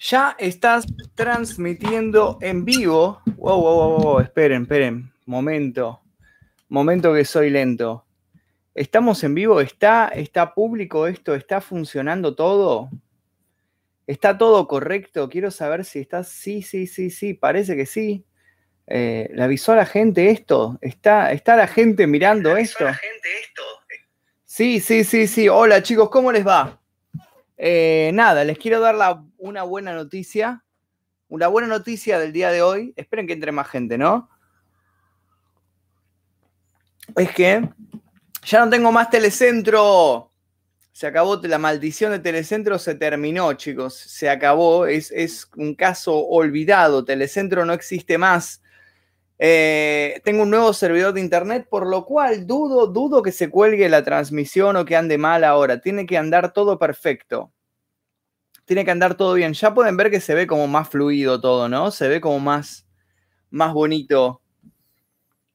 [0.00, 3.20] Ya estás transmitiendo en vivo.
[3.36, 4.20] Wow, wow, wow, wow.
[4.20, 5.12] Esperen, esperen.
[5.26, 6.00] Momento.
[6.68, 8.04] Momento que soy lento.
[8.74, 9.60] ¿Estamos en vivo?
[9.60, 11.34] ¿Está, ¿Está público esto?
[11.34, 12.90] ¿Está funcionando todo?
[14.06, 15.28] ¿Está todo correcto?
[15.28, 16.22] Quiero saber si está.
[16.22, 17.34] Sí, sí, sí, sí.
[17.34, 18.24] Parece que sí.
[18.86, 20.78] Eh, ¿Le avisó a la gente esto?
[20.80, 22.84] ¿Está, está la gente mirando esto?
[22.84, 23.62] La gente esto?
[24.44, 25.48] Sí, sí, sí, sí.
[25.48, 26.80] Hola chicos, ¿cómo les va?
[27.56, 28.94] Eh, nada, les quiero dar
[29.38, 30.64] una buena noticia.
[31.28, 32.92] Una buena noticia del día de hoy.
[32.96, 34.28] Esperen que entre más gente, ¿no?
[37.16, 37.68] Es que
[38.44, 40.30] ya no tengo más telecentro.
[40.92, 43.94] Se acabó, la maldición de Telecentro se terminó, chicos.
[43.94, 44.86] Se acabó.
[44.86, 47.04] Es, es un caso olvidado.
[47.04, 48.62] Telecentro no existe más.
[49.38, 53.88] Eh, tengo un nuevo servidor de internet, por lo cual dudo, dudo que se cuelgue
[53.88, 55.80] la transmisión o que ande mal ahora.
[55.80, 57.52] Tiene que andar todo perfecto.
[58.68, 59.54] Tiene que andar todo bien.
[59.54, 61.90] Ya pueden ver que se ve como más fluido todo, ¿no?
[61.90, 62.86] Se ve como más,
[63.48, 64.42] más bonito.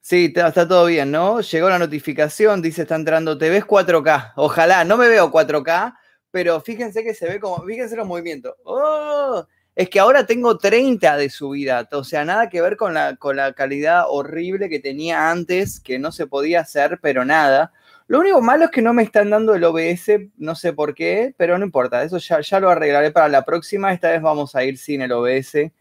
[0.01, 1.39] Sí, está, todo bien, ¿no?
[1.41, 4.33] Llegó la notificación, dice está entrando, te ves 4K.
[4.35, 5.95] Ojalá, no me veo 4K,
[6.31, 8.55] pero fíjense que se ve como, fíjense los movimientos.
[8.63, 9.45] ¡Oh!
[9.75, 13.35] Es que ahora tengo 30 de subida, o sea, nada que ver con la, con
[13.35, 17.71] la calidad horrible que tenía antes, que no se podía hacer, pero nada.
[18.07, 21.33] Lo único malo es que no me están dando el OBS, no sé por qué,
[21.37, 23.93] pero no importa, eso ya, ya lo arreglaré para la próxima.
[23.93, 25.71] Esta vez vamos a ir sin el OBS,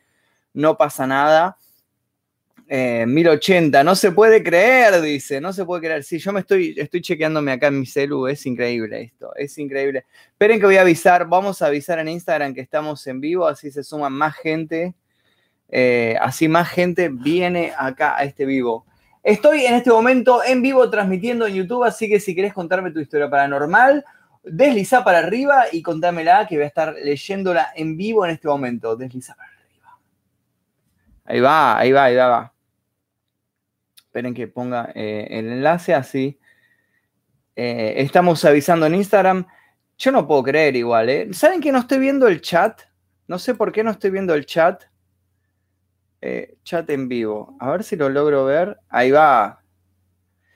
[0.54, 1.56] no pasa nada.
[2.72, 6.04] 1080, eh, no se puede creer, dice, no se puede creer.
[6.04, 10.06] Sí, yo me estoy, estoy chequeándome acá en mi celu, es increíble esto, es increíble.
[10.30, 13.70] Esperen que voy a avisar, vamos a avisar en Instagram que estamos en vivo, así
[13.70, 14.94] se suma más gente,
[15.68, 18.86] eh, así más gente viene acá a este vivo.
[19.22, 22.98] Estoy en este momento en vivo transmitiendo en YouTube, así que si querés contarme tu
[22.98, 24.04] historia paranormal,
[24.42, 28.96] desliza para arriba y contámela, que voy a estar leyéndola en vivo en este momento.
[28.96, 29.98] Desliza para arriba.
[31.24, 32.52] Ahí va, ahí va, ahí va.
[33.96, 36.38] Esperen que ponga eh, el enlace así.
[37.54, 39.46] Eh, estamos avisando en Instagram.
[39.98, 41.28] Yo no puedo creer igual, ¿eh?
[41.32, 42.82] ¿Saben que no estoy viendo el chat?
[43.28, 44.82] No sé por qué no estoy viendo el chat.
[46.22, 47.56] Eh, chat en vivo.
[47.60, 48.78] A ver si lo logro ver.
[48.88, 49.60] Ahí va.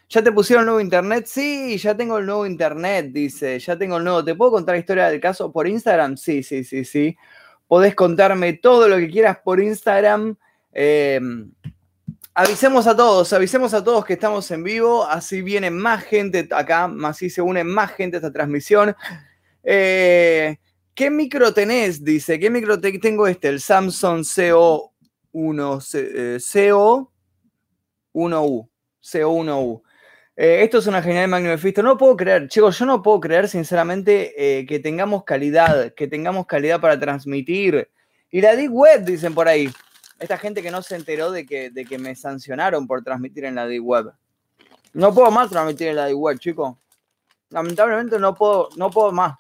[0.09, 1.27] ¿Ya te pusieron nuevo internet?
[1.27, 3.59] Sí, ya tengo el nuevo internet, dice.
[3.59, 4.25] Ya tengo el nuevo.
[4.25, 6.17] ¿Te puedo contar la historia del caso por Instagram?
[6.17, 7.17] Sí, sí, sí, sí.
[7.67, 10.37] Podés contarme todo lo que quieras por Instagram.
[10.73, 11.21] Eh,
[12.39, 16.93] Avisemos a todos, avisemos a todos que estamos en vivo, así viene más gente acá,
[17.05, 18.95] así se une más gente a esta transmisión.
[19.65, 20.59] Eh,
[20.95, 22.05] ¿Qué micro tenés?
[22.05, 23.49] Dice, ¿qué micro tengo este?
[23.49, 24.23] El Samsung
[25.37, 27.11] CO1,
[28.15, 28.69] CO1U,
[29.03, 29.83] CO1U.
[30.35, 31.83] esto es una genial Magnifisto.
[31.83, 36.47] No puedo creer, chicos, yo no puedo creer sinceramente eh, que tengamos calidad, que tengamos
[36.47, 37.91] calidad para transmitir.
[38.31, 39.71] Y la Deep Web, dicen por ahí
[40.19, 43.55] esta gente que no se enteró de que, de que me sancionaron por transmitir en
[43.55, 44.13] la D-Web.
[44.95, 46.77] No puedo más transmitir en la D-Web, chicos.
[47.51, 49.37] Lamentablemente no puedo, no puedo más.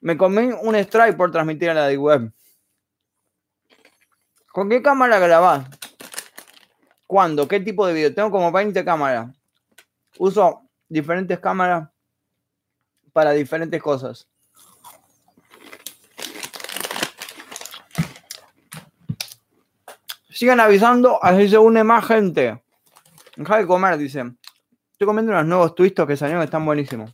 [0.00, 2.30] Me comí un strike por transmitir en la D-Web.
[4.54, 5.66] ¿Con qué cámara grabás?
[7.08, 7.48] ¿Cuándo?
[7.48, 8.14] ¿Qué tipo de video?
[8.14, 9.36] Tengo como 20 cámaras.
[10.16, 11.88] Uso diferentes cámaras
[13.12, 14.28] para diferentes cosas.
[20.30, 22.62] Sigan avisando, así se une más gente.
[23.34, 24.20] Deja de comer, dice.
[24.92, 27.10] Estoy comiendo unos nuevos twistos que salieron están buenísimos.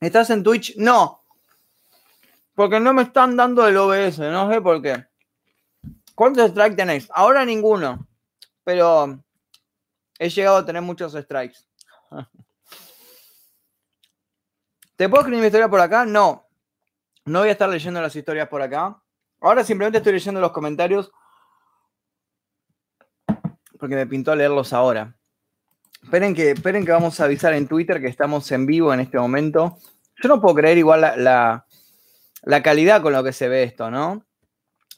[0.00, 0.74] ¿Estás en Twitch?
[0.76, 1.22] No.
[2.56, 5.09] Porque no me están dando el OBS, no sé por qué.
[6.20, 7.08] ¿Cuántos strikes tenéis?
[7.14, 8.06] Ahora ninguno.
[8.62, 9.24] Pero
[10.18, 11.60] he llegado a tener muchos strikes.
[14.96, 16.04] ¿Te puedo escribir mi historia por acá?
[16.04, 16.46] No.
[17.24, 19.00] No voy a estar leyendo las historias por acá.
[19.40, 21.10] Ahora simplemente estoy leyendo los comentarios
[23.78, 25.16] porque me pintó leerlos ahora.
[26.02, 29.18] Esperen que, esperen que vamos a avisar en Twitter que estamos en vivo en este
[29.18, 29.78] momento.
[30.22, 31.64] Yo no puedo creer igual la,
[32.62, 34.26] calidad con lo que se ve esto, ¿no?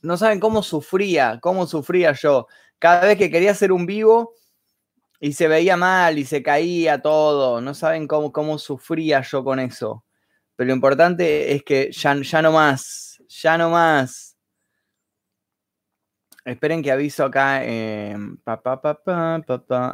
[0.03, 2.49] No saben cómo sufría, cómo sufría yo.
[2.79, 4.35] Cada vez que quería hacer un vivo
[5.21, 7.61] y se veía mal y se caía todo.
[7.61, 10.05] No saben cómo, sufría yo con eso.
[10.57, 14.37] Pero lo importante es que ya, ya no más, ya no más.
[16.45, 17.63] Esperen que aviso acá.
[18.45, 19.43] pa, pa, pa,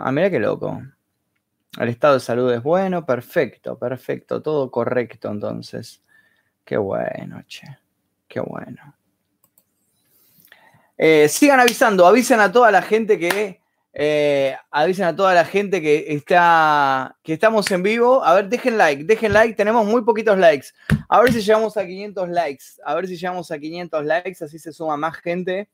[0.00, 0.80] ah, mira qué loco.
[1.78, 6.02] El estado de salud es bueno, perfecto, perfecto, todo correcto entonces.
[6.64, 7.66] Qué bueno, che.
[8.26, 8.97] Qué bueno.
[10.98, 13.60] Eh, sigan avisando, avisen a toda la gente que
[14.00, 18.22] Eh, avisen a toda la gente que está que estamos en vivo.
[18.24, 19.54] A ver, dejen like, dejen like.
[19.54, 20.68] Tenemos muy poquitos likes.
[21.08, 22.64] A ver si llegamos a 500 likes.
[22.84, 24.44] A ver si llegamos a 500 likes.
[24.44, 25.68] Así se suma más gente.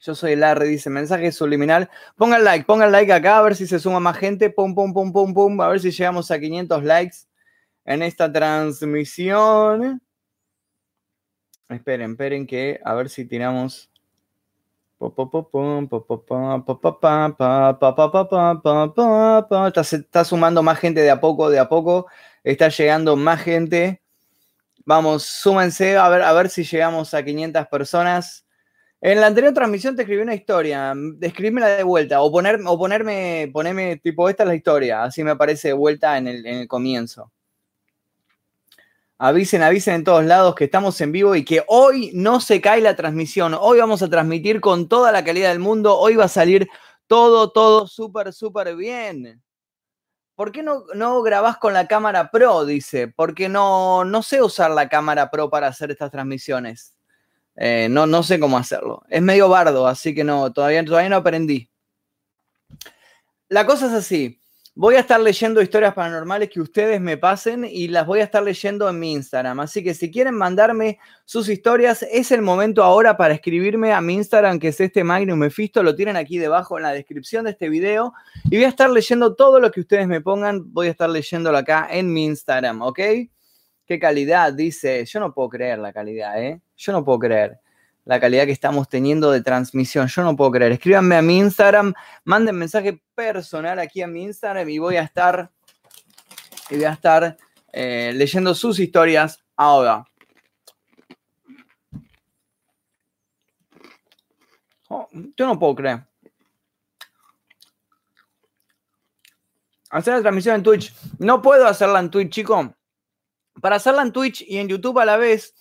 [0.00, 1.90] Yo soy Larry, dice mensaje subliminal.
[2.16, 4.48] Pongan like, pongan like acá a ver si se suma más gente.
[4.48, 5.60] Pum, pum, pum, pum, pum.
[5.60, 7.16] A ver si llegamos a 500 likes
[7.84, 10.00] en esta transmisión.
[11.68, 13.90] Esperen, esperen que a ver si tiramos.
[19.82, 22.06] Está, sumando más gente de a poco, de a poco.
[22.42, 24.02] Está llegando más gente.
[24.86, 28.46] Vamos, súmense a ver, a ver si llegamos a 500 personas.
[29.00, 30.94] En la anterior transmisión te escribí una historia.
[31.20, 32.22] Escribímela de vuelta.
[32.22, 35.02] O, poner, o ponerme, ponerme, tipo, esta es la historia.
[35.04, 37.30] Así me aparece de vuelta en el, en el comienzo.
[39.18, 42.80] Avisen, avisen en todos lados que estamos en vivo y que hoy no se cae
[42.80, 43.54] la transmisión.
[43.58, 45.96] Hoy vamos a transmitir con toda la calidad del mundo.
[45.96, 46.68] Hoy va a salir
[47.06, 49.40] todo, todo súper, súper bien.
[50.34, 52.64] ¿Por qué no, no grabás con la cámara Pro?
[52.64, 53.06] Dice.
[53.06, 56.94] Porque no, no sé usar la cámara Pro para hacer estas transmisiones.
[57.54, 59.04] Eh, no, no sé cómo hacerlo.
[59.08, 61.70] Es medio bardo, así que no, todavía, todavía no aprendí.
[63.48, 64.40] La cosa es así.
[64.76, 68.42] Voy a estar leyendo historias paranormales que ustedes me pasen y las voy a estar
[68.42, 69.60] leyendo en mi Instagram.
[69.60, 74.14] Así que si quieren mandarme sus historias, es el momento ahora para escribirme a mi
[74.14, 75.80] Instagram, que es este Magnum Mephisto.
[75.84, 78.14] Lo tienen aquí debajo en la descripción de este video.
[78.50, 80.72] Y voy a estar leyendo todo lo que ustedes me pongan.
[80.72, 82.98] Voy a estar leyéndolo acá en mi Instagram, ¿ok?
[83.86, 85.04] Qué calidad, dice.
[85.04, 86.60] Yo no puedo creer la calidad, ¿eh?
[86.76, 87.60] Yo no puedo creer
[88.04, 90.06] la calidad que estamos teniendo de transmisión.
[90.08, 90.72] Yo no puedo creer.
[90.72, 95.50] Escríbanme a mi Instagram, manden mensaje personal aquí a mi Instagram y voy a estar,
[96.70, 97.36] y voy a estar
[97.72, 100.04] eh, leyendo sus historias ahora.
[104.88, 106.06] Oh, yo no puedo creer.
[109.90, 110.94] Hacer la transmisión en Twitch.
[111.18, 112.74] No puedo hacerla en Twitch, chico.
[113.60, 115.54] Para hacerla en Twitch y en YouTube a la vez,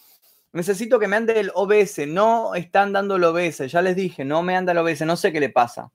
[0.53, 2.07] necesito que me ande el OBS.
[2.07, 3.67] No están dando el OBS.
[3.67, 5.01] Ya les dije, no me anda el OBS.
[5.01, 5.91] No sé qué le pasa.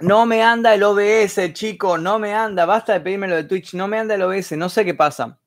[0.00, 1.96] No me anda el OBS, chico.
[1.96, 2.66] No me anda.
[2.66, 3.74] Basta de pedirme lo de Twitch.
[3.74, 4.52] No me anda el OBS.
[4.56, 5.38] No sé qué pasa.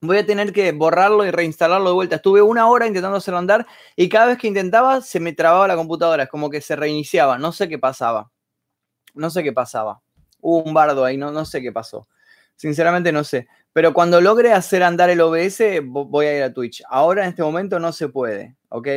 [0.00, 2.16] Voy a tener que borrarlo y reinstalarlo de vuelta.
[2.16, 3.66] Estuve una hora intentando hacerlo andar
[3.96, 6.24] y cada vez que intentaba se me trababa la computadora.
[6.24, 7.38] Es como que se reiniciaba.
[7.38, 8.30] No sé qué pasaba.
[9.14, 10.00] No sé qué pasaba.
[10.40, 11.16] Hubo un bardo ahí.
[11.16, 12.06] No, no sé qué pasó.
[12.54, 13.48] Sinceramente no sé.
[13.74, 16.84] Pero cuando logre hacer andar el OBS, voy a ir a Twitch.
[16.88, 18.88] Ahora en este momento no se puede, ¿ok?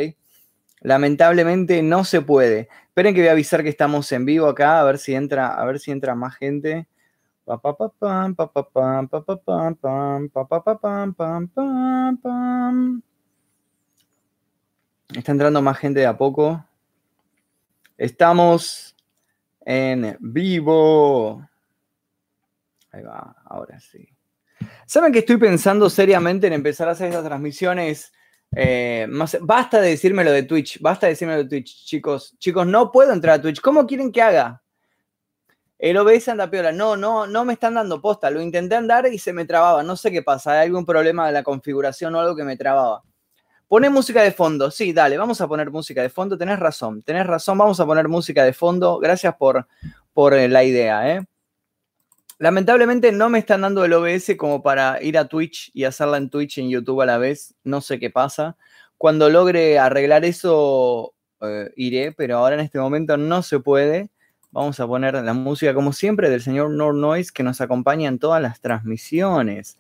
[0.81, 2.69] Lamentablemente no se puede.
[2.83, 5.65] Esperen que voy a avisar que estamos en vivo acá, a ver si entra, a
[5.65, 6.87] ver si entra más gente.
[15.09, 16.63] Está entrando más gente de a poco.
[17.97, 18.95] Estamos
[19.61, 21.49] en vivo.
[22.91, 24.16] Ahí va, ahora sí.
[24.85, 28.11] ¿Saben que estoy pensando seriamente en empezar a hacer estas transmisiones?
[28.55, 29.07] Eh,
[29.41, 32.35] basta de decirme lo de Twitch, basta de decirme lo de Twitch, chicos.
[32.39, 33.61] Chicos, no puedo entrar a Twitch.
[33.61, 34.63] ¿Cómo quieren que haga?
[35.79, 36.73] El OBS anda peor.
[36.73, 38.29] No, no, no me están dando posta.
[38.31, 39.83] Lo intenté andar y se me trababa.
[39.83, 40.53] No sé qué pasa.
[40.53, 43.03] Hay algún problema de la configuración o algo que me trababa.
[43.67, 44.71] Pone música de fondo.
[44.71, 46.37] Sí, dale, vamos a poner música de fondo.
[46.37, 47.57] Tenés razón, tenés razón.
[47.57, 48.97] Vamos a poner música de fondo.
[48.99, 49.67] Gracias por,
[50.13, 51.25] por la idea, ¿eh?
[52.39, 56.29] Lamentablemente no me están dando el OBS como para ir a Twitch y hacerla en
[56.29, 57.55] Twitch y en YouTube a la vez.
[57.63, 58.57] No sé qué pasa.
[58.97, 64.11] Cuando logre arreglar eso, eh, iré, pero ahora en este momento no se puede.
[64.51, 68.19] Vamos a poner la música, como siempre, del señor Nord Noise que nos acompaña en
[68.19, 69.77] todas las transmisiones.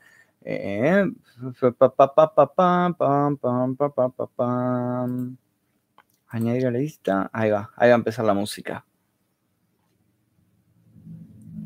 [6.27, 7.29] Añadir a la lista.
[7.33, 8.85] Ahí va, ahí va a empezar la música.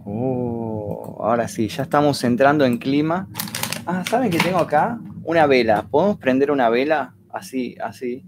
[0.06, 0.41] Oh,
[1.22, 3.28] ahora sí, ya estamos entrando en clima.
[3.86, 5.00] Ah, ¿saben que tengo acá?
[5.24, 5.88] Una vela.
[5.90, 7.16] ¿Podemos prender una vela?
[7.30, 8.26] Así, así.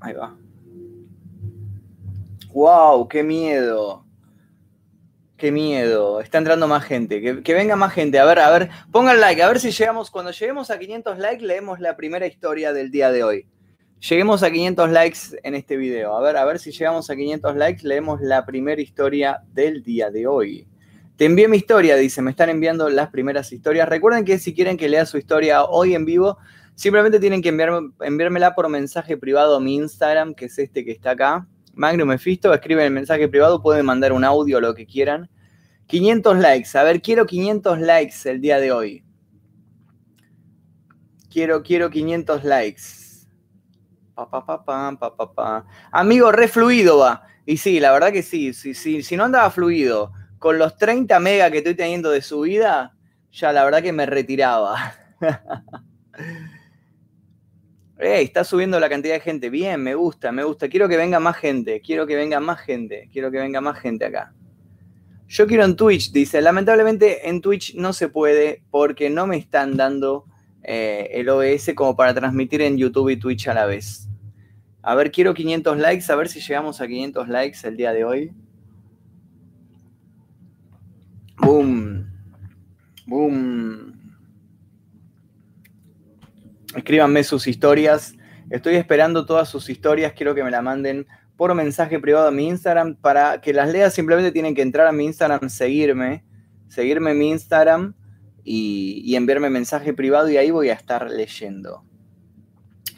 [0.00, 0.36] Ahí va.
[2.52, 3.08] ¡Wow!
[3.08, 4.06] ¡Qué miedo!
[5.36, 6.20] ¡Qué miedo!
[6.20, 7.20] Está entrando más gente.
[7.20, 8.18] Que, que, venga más gente.
[8.18, 8.70] A ver, a ver.
[8.92, 9.42] Pongan like.
[9.42, 10.10] A ver si llegamos.
[10.10, 13.48] Cuando lleguemos a 500 likes, leemos la primera historia del día de hoy.
[14.08, 16.14] Lleguemos a 500 likes en este video.
[16.14, 20.10] A ver, a ver si llegamos a 500 likes, leemos la primera historia del día
[20.10, 20.66] de hoy.
[21.16, 23.88] Te envié mi historia, dice, me están enviando las primeras historias.
[23.88, 26.36] Recuerden que si quieren que lea su historia hoy en vivo,
[26.74, 31.12] simplemente tienen que enviármela por mensaje privado a mi Instagram, que es este que está
[31.12, 31.48] acá.
[31.72, 35.30] Magnum Mephisto, escriben el mensaje privado, pueden mandar un audio, lo que quieran.
[35.86, 39.02] 500 likes, a ver, quiero 500 likes el día de hoy.
[41.30, 43.03] Quiero, quiero 500 likes.
[45.90, 47.26] Amigo, re fluido va.
[47.46, 48.52] Y sí, la verdad que sí.
[48.54, 49.02] sí, sí.
[49.02, 52.94] Si no andaba fluido con los 30 megas que estoy teniendo de subida,
[53.32, 54.94] ya la verdad que me retiraba.
[57.98, 59.50] Ey, está subiendo la cantidad de gente.
[59.50, 60.68] Bien, me gusta, me gusta.
[60.68, 61.80] Quiero que venga más gente.
[61.80, 63.08] Quiero que venga más gente.
[63.12, 64.34] Quiero que venga más gente acá.
[65.28, 66.42] Yo quiero en Twitch, dice.
[66.42, 70.26] Lamentablemente en Twitch no se puede porque no me están dando
[70.64, 74.08] eh, el OBS como para transmitir en YouTube y Twitch a la vez.
[74.82, 78.04] A ver, quiero 500 likes, a ver si llegamos a 500 likes el día de
[78.04, 78.32] hoy.
[81.36, 82.10] Boom.
[83.06, 84.16] Boom.
[86.74, 88.14] Escríbanme sus historias.
[88.50, 90.12] Estoy esperando todas sus historias.
[90.14, 91.06] Quiero que me la manden
[91.36, 92.96] por mensaje privado a mi Instagram.
[92.96, 96.24] Para que las leas simplemente tienen que entrar a mi Instagram, seguirme,
[96.68, 97.94] seguirme en mi Instagram
[98.44, 101.82] y, enviarme mensaje privado y ahí voy a estar leyendo.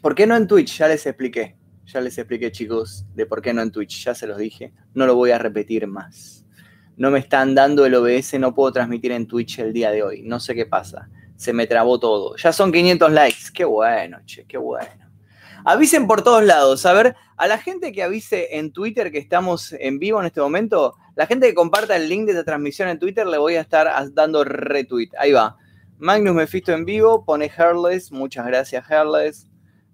[0.03, 0.79] ¿Por qué no en Twitch?
[0.79, 1.57] Ya les expliqué.
[1.87, 4.05] Ya les expliqué, chicos, de por qué no en Twitch.
[4.05, 4.73] Ya se los dije.
[4.95, 6.45] No lo voy a repetir más.
[6.97, 10.23] No me están dando el OBS, no puedo transmitir en Twitch el día de hoy.
[10.23, 11.09] No sé qué pasa.
[11.37, 12.37] Se me trabó todo.
[12.37, 13.39] Ya son 500 likes.
[13.53, 15.06] Qué bueno, che, qué bueno.
[15.69, 16.87] Avisen por todos lados.
[16.87, 20.41] A ver, a la gente que avise en Twitter que estamos en vivo en este
[20.41, 23.63] momento, la gente que comparta el link de esta transmisión en Twitter, le voy a
[23.63, 25.09] estar dando retweet.
[25.19, 25.57] Ahí va.
[25.99, 28.13] Magnus Mephisto en vivo, pone Hairless.
[28.13, 29.49] Muchas gracias, Hairless.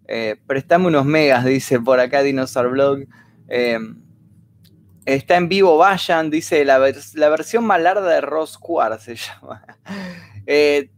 [0.09, 3.07] Eh, prestame unos megas, dice por acá Dinosaur Blog.
[3.49, 3.79] Eh,
[5.07, 6.79] está en vivo, vayan, dice la,
[7.15, 9.65] la versión malarda de Ross Quartz se llama.
[10.45, 10.91] Eh,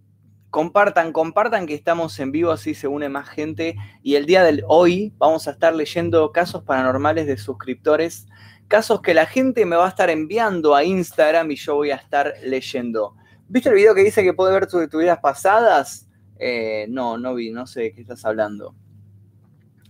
[0.55, 3.75] compartan, compartan que estamos en vivo, así se une más gente.
[4.05, 8.29] Y el día de hoy vamos a estar leyendo casos paranormales de suscriptores,
[8.69, 11.97] casos que la gente me va a estar enviando a Instagram y yo voy a
[11.97, 13.17] estar leyendo.
[13.49, 16.09] ¿Viste el video que dice que puede ver tus, vidas pasadas?
[16.39, 18.77] Eh, no, no vi, no sé de qué estás hablando.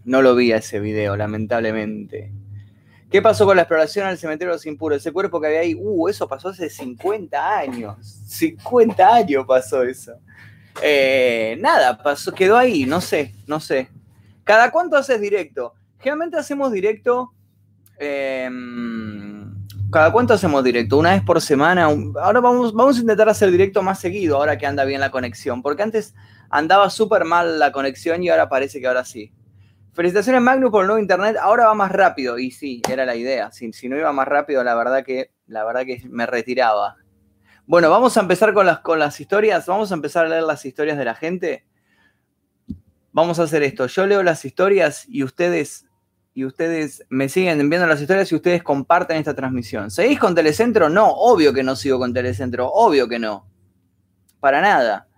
[0.06, 2.32] No lo vi a ese video, lamentablemente.
[3.10, 4.96] ¿Qué pasó con la exploración al cementerio de los impuros?
[4.96, 7.98] Ese cuerpo que había ahí, uh, eso pasó hace 50 años.
[8.28, 10.14] 50 años pasó eso.
[10.82, 13.88] Eh, nada, pasó, quedó ahí, no sé, no sé.
[14.44, 15.74] ¿Cada cuánto haces directo?
[15.98, 17.32] Generalmente hacemos directo.
[17.98, 18.50] Eh,
[19.94, 20.98] ¿Cada cuánto hacemos directo?
[20.98, 21.84] ¿Una vez por semana?
[21.84, 25.62] Ahora vamos, vamos a intentar hacer directo más seguido, ahora que anda bien la conexión.
[25.62, 26.16] Porque antes
[26.50, 29.32] andaba súper mal la conexión y ahora parece que ahora sí.
[29.92, 31.36] Felicitaciones Magnus por el nuevo internet.
[31.40, 32.40] Ahora va más rápido.
[32.40, 33.52] Y sí, era la idea.
[33.52, 36.96] Si, si no iba más rápido, la verdad que, la verdad que me retiraba.
[37.66, 39.66] Bueno, vamos a empezar con las, con las historias.
[39.66, 41.64] Vamos a empezar a leer las historias de la gente.
[43.10, 43.86] Vamos a hacer esto.
[43.86, 45.86] Yo leo las historias y ustedes,
[46.34, 49.90] y ustedes me siguen enviando las historias y ustedes comparten esta transmisión.
[49.90, 50.90] ¿Seguís con Telecentro?
[50.90, 52.68] No, obvio que no sigo con Telecentro.
[52.70, 53.48] Obvio que no.
[54.40, 55.08] Para nada.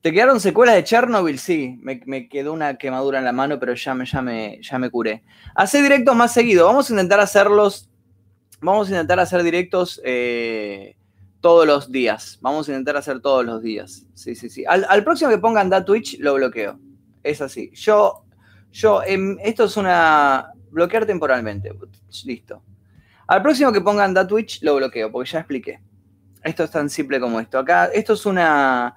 [0.00, 1.38] ¿Te quedaron secuelas de Chernobyl?
[1.38, 4.90] Sí, me, quedó una quemadura en la mano, pero ya me, ya me, ya me
[4.90, 5.22] curé.
[5.54, 6.66] Hacer directos más seguido.
[6.66, 7.88] Vamos a intentar hacerlos.
[8.60, 10.00] Vamos a intentar hacer directos.
[10.04, 10.96] Eh,
[11.44, 12.38] todos los días.
[12.40, 14.06] Vamos a intentar hacer todos los días.
[14.14, 14.64] Sí, sí, sí.
[14.66, 16.80] Al, próximo que pongan da Twitch, lo bloqueo.
[17.22, 17.70] Es así.
[17.74, 18.24] Yo,
[18.72, 20.50] yo, em, esto es una.
[20.70, 21.70] Bloquear temporalmente.
[22.24, 22.62] Listo.
[23.26, 25.82] Al próximo que pongan da Twitch, lo bloqueo, porque ya expliqué.
[26.42, 27.58] Esto es tan simple como esto.
[27.58, 28.94] Acá, esto es una.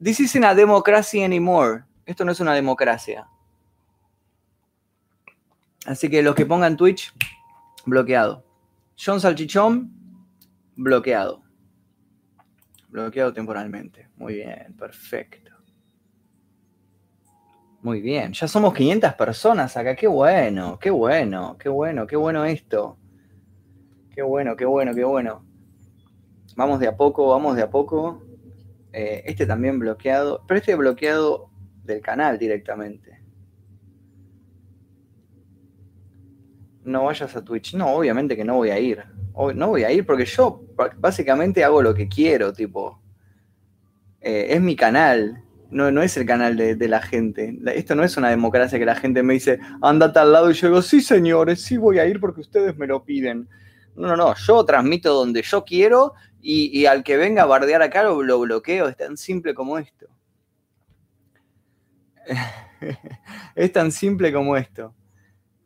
[0.00, 1.82] This isn't a democracy anymore.
[2.06, 3.26] Esto no es una democracia.
[5.86, 7.12] Así que los que pongan Twitch,
[7.84, 8.44] bloqueado.
[8.96, 9.90] John Salchichón,
[10.76, 11.49] bloqueado.
[12.90, 14.08] Bloqueado temporalmente.
[14.16, 15.52] Muy bien, perfecto.
[17.82, 19.96] Muy bien, ya somos 500 personas acá.
[19.96, 22.98] Qué bueno, qué bueno, qué bueno, qué bueno esto.
[24.14, 25.46] Qué bueno, qué bueno, qué bueno.
[26.56, 28.22] Vamos de a poco, vamos de a poco.
[28.92, 31.48] Eh, este también bloqueado, pero este bloqueado
[31.84, 33.19] del canal directamente.
[36.84, 37.74] No vayas a Twitch.
[37.74, 39.04] No, obviamente que no voy a ir
[39.54, 40.62] no voy a ir porque yo
[40.98, 43.00] básicamente hago lo que quiero, tipo.
[44.20, 47.58] Eh, es mi canal, no, no es el canal de, la gente.
[47.74, 50.68] Esto no es una democracia que la gente me dice, andate al lado y yo
[50.68, 53.48] digo, sí señores, sí voy a ir porque ustedes me lo piden.
[53.96, 58.02] No, no, no, yo transmito donde yo quiero y, al que venga a bardear acá
[58.02, 60.06] lo, lo bloqueo, es tan simple como esto.
[63.54, 64.94] es tan simple como esto.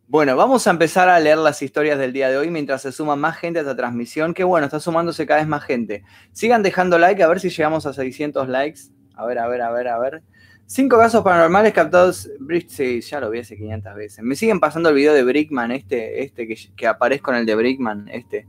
[0.06, 3.16] Bueno, vamos a empezar a leer las historias del día de hoy mientras se suma
[3.16, 4.34] más gente a esta transmisión.
[4.34, 6.04] Qué bueno, está sumándose cada vez más gente.
[6.32, 8.80] Sigan dejando like, a ver si llegamos a 600 likes.
[9.14, 10.23] A ver, a ver, a ver, a ver.
[10.66, 12.28] Cinco casos paranormales captados.
[12.68, 14.23] Sí, ya lo vi hace 500 veces.
[14.23, 17.54] Me siguen pasando el video de Brickman, este, este que, que aparezco en el de
[17.54, 18.46] Brickman, este.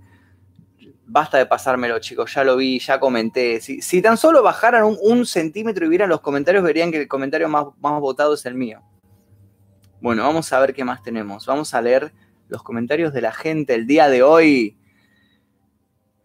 [1.05, 3.61] Basta de pasármelo, chicos, ya lo vi, ya comenté.
[3.61, 7.67] Si, tan solo bajaran un, centímetro y vieran los comentarios, verían que el comentario más,
[7.79, 8.81] más votado es el mío.
[10.05, 11.47] Bueno, vamos a ver qué más tenemos.
[11.47, 12.13] Vamos a leer
[12.47, 14.77] los comentarios de la gente el día de hoy.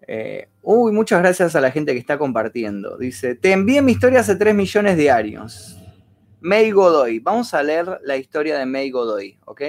[0.06, 2.98] Eh, uy, muchas gracias a la gente que está compartiendo.
[2.98, 5.78] Dice, te envié mi historia hace 3 millones de años.
[6.42, 7.20] May Godoy.
[7.20, 9.62] Vamos a leer la historia de May Godoy, ¿ok?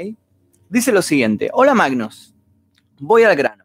[0.67, 1.49] Dice lo siguiente.
[1.53, 2.35] Hola Magnus.
[2.99, 3.63] Voy al grano.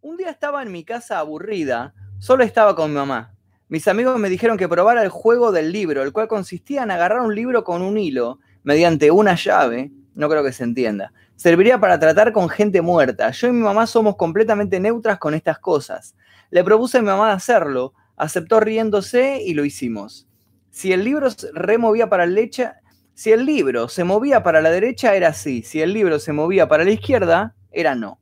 [0.00, 3.34] Un día estaba en mi casa aburrida, solo estaba con mi mamá.
[3.68, 7.20] Mis amigos me dijeron que probara el juego del libro, el cual consistía en agarrar
[7.20, 11.98] un libro con un hilo mediante una llave, no creo que se entienda, serviría para
[11.98, 13.30] tratar con gente muerta.
[13.30, 16.14] Yo y mi mamá somos completamente neutras con estas cosas.
[16.50, 20.28] Le propuse a mi mamá hacerlo, aceptó riéndose y lo hicimos.
[20.70, 22.76] Si el libro se removía para la derecha,
[23.14, 26.68] si el libro se movía para la derecha era sí, si el libro se movía
[26.68, 28.18] para la izquierda era no.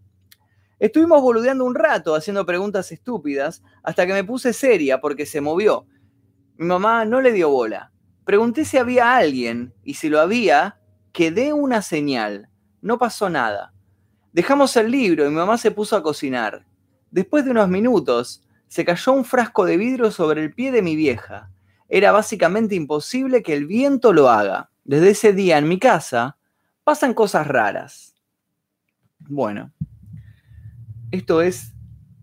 [0.79, 5.87] Estuvimos boludeando un rato haciendo preguntas estúpidas hasta que me puse seria porque se movió.
[6.57, 7.93] Mi mamá no le dio bola.
[8.25, 10.79] Pregunté si había alguien y si lo había,
[11.13, 12.49] que dé una señal.
[12.81, 13.73] No pasó nada.
[14.33, 16.65] Dejamos el libro y mi mamá se puso a cocinar.
[17.11, 20.95] Después de unos minutos, se cayó un frasco de vidrio sobre el pie de mi
[20.95, 21.51] vieja
[21.91, 24.71] era básicamente imposible que el viento lo haga.
[24.85, 26.39] Desde ese día en mi casa
[26.85, 28.15] pasan cosas raras.
[29.19, 29.73] Bueno,
[31.11, 31.73] esto es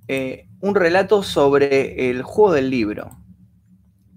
[0.07, 3.11] eh, un relato sobre el juego del libro.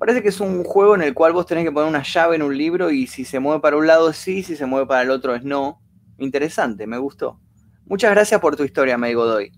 [0.01, 2.41] Parece que es un juego en el cual vos tenés que poner una llave en
[2.41, 5.11] un libro y si se mueve para un lado sí, si se mueve para el
[5.11, 5.83] otro es no.
[6.17, 7.39] Interesante, me gustó.
[7.85, 9.53] Muchas gracias por tu historia, May Godoy.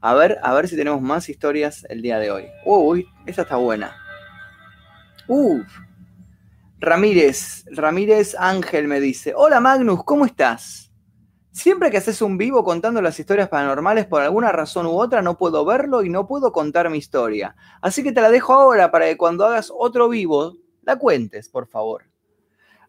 [0.00, 2.46] A ver, a ver si tenemos más historias el día de hoy.
[2.64, 3.94] Uy, esa está buena.
[5.28, 5.64] Uf.
[6.80, 10.89] Ramírez, Ramírez Ángel me dice, hola Magnus, ¿cómo estás?
[11.52, 15.36] Siempre que haces un vivo contando las historias paranormales, por alguna razón u otra no
[15.36, 17.56] puedo verlo y no puedo contar mi historia.
[17.82, 21.66] Así que te la dejo ahora para que cuando hagas otro vivo, la cuentes, por
[21.66, 22.04] favor.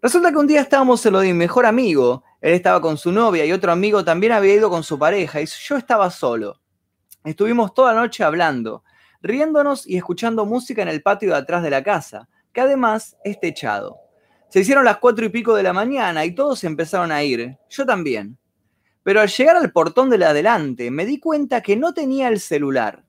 [0.01, 2.24] Resulta que un día estábamos en lo de mi mejor amigo.
[2.39, 5.46] Él estaba con su novia y otro amigo también había ido con su pareja y
[5.46, 6.60] yo estaba solo.
[7.24, 8.84] Estuvimos toda la noche hablando
[9.22, 13.39] riéndonos y escuchando música en el patio de atrás de la casa, que además es
[13.39, 13.98] techado.
[14.50, 17.86] Se hicieron las cuatro y pico de la mañana y todos empezaron a ir, yo
[17.86, 18.38] también.
[19.04, 22.40] Pero al llegar al portón de la adelante me di cuenta que no tenía el
[22.40, 23.04] celular.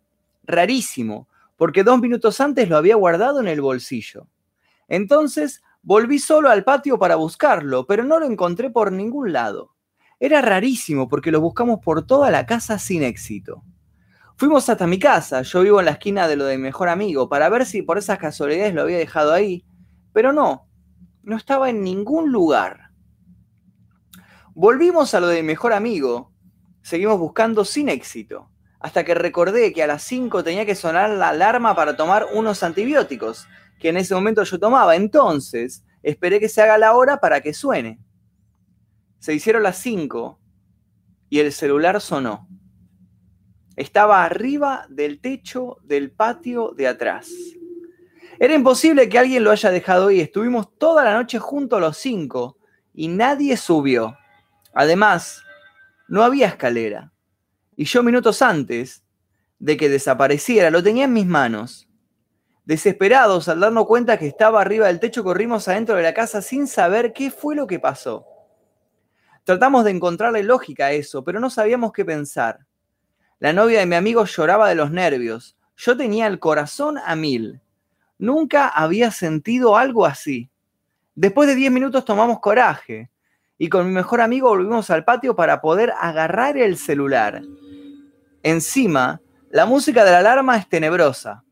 [0.44, 4.26] Rarísimo, porque dos minutos antes lo había guardado en el bolsillo.
[4.88, 9.74] Entonces volví solo al patio para buscarlo, pero no lo encontré por ningún lado.
[10.18, 13.62] Era rarísimo porque lo buscamos por toda la casa sin éxito.
[14.36, 17.28] Fuimos hasta mi casa, yo vivo en la esquina de lo de mi mejor amigo,
[17.28, 19.64] para ver si por esas casualidades lo había dejado ahí,
[20.12, 20.68] pero no,
[21.22, 22.81] no estaba en ningún lugar.
[24.54, 26.30] Volvimos a lo de mi mejor amigo,
[26.82, 31.30] seguimos buscando sin éxito, hasta que recordé que a las 5 tenía que sonar la
[31.30, 36.60] alarma para tomar unos antibióticos, que en ese momento yo tomaba, entonces esperé que se
[36.60, 37.98] haga la hora para que suene.
[39.20, 40.38] Se hicieron las 5
[41.30, 42.46] y el celular sonó.
[43.76, 47.30] Estaba arriba del techo del patio de atrás.
[48.38, 50.20] Era imposible que alguien lo haya dejado ahí.
[50.20, 52.58] Estuvimos toda la noche juntos los cinco
[52.92, 54.18] y nadie subió.
[54.74, 55.42] Además,
[56.08, 57.12] no había escalera.
[57.76, 59.02] Y yo minutos antes
[59.58, 61.88] de que desapareciera lo tenía en mis manos.
[62.64, 66.66] Desesperados al darnos cuenta que estaba arriba del techo, corrimos adentro de la casa sin
[66.66, 68.26] saber qué fue lo que pasó.
[69.44, 72.66] Tratamos de encontrarle lógica a eso, pero no sabíamos qué pensar.
[73.40, 75.56] La novia de mi amigo lloraba de los nervios.
[75.76, 77.60] Yo tenía el corazón a mil.
[78.18, 80.48] Nunca había sentido algo así.
[81.14, 83.11] Después de diez minutos tomamos coraje
[83.58, 87.42] y con mi mejor amigo volvimos al patio para poder agarrar el celular.
[88.42, 91.44] Encima, la música de la alarma es tenebrosa.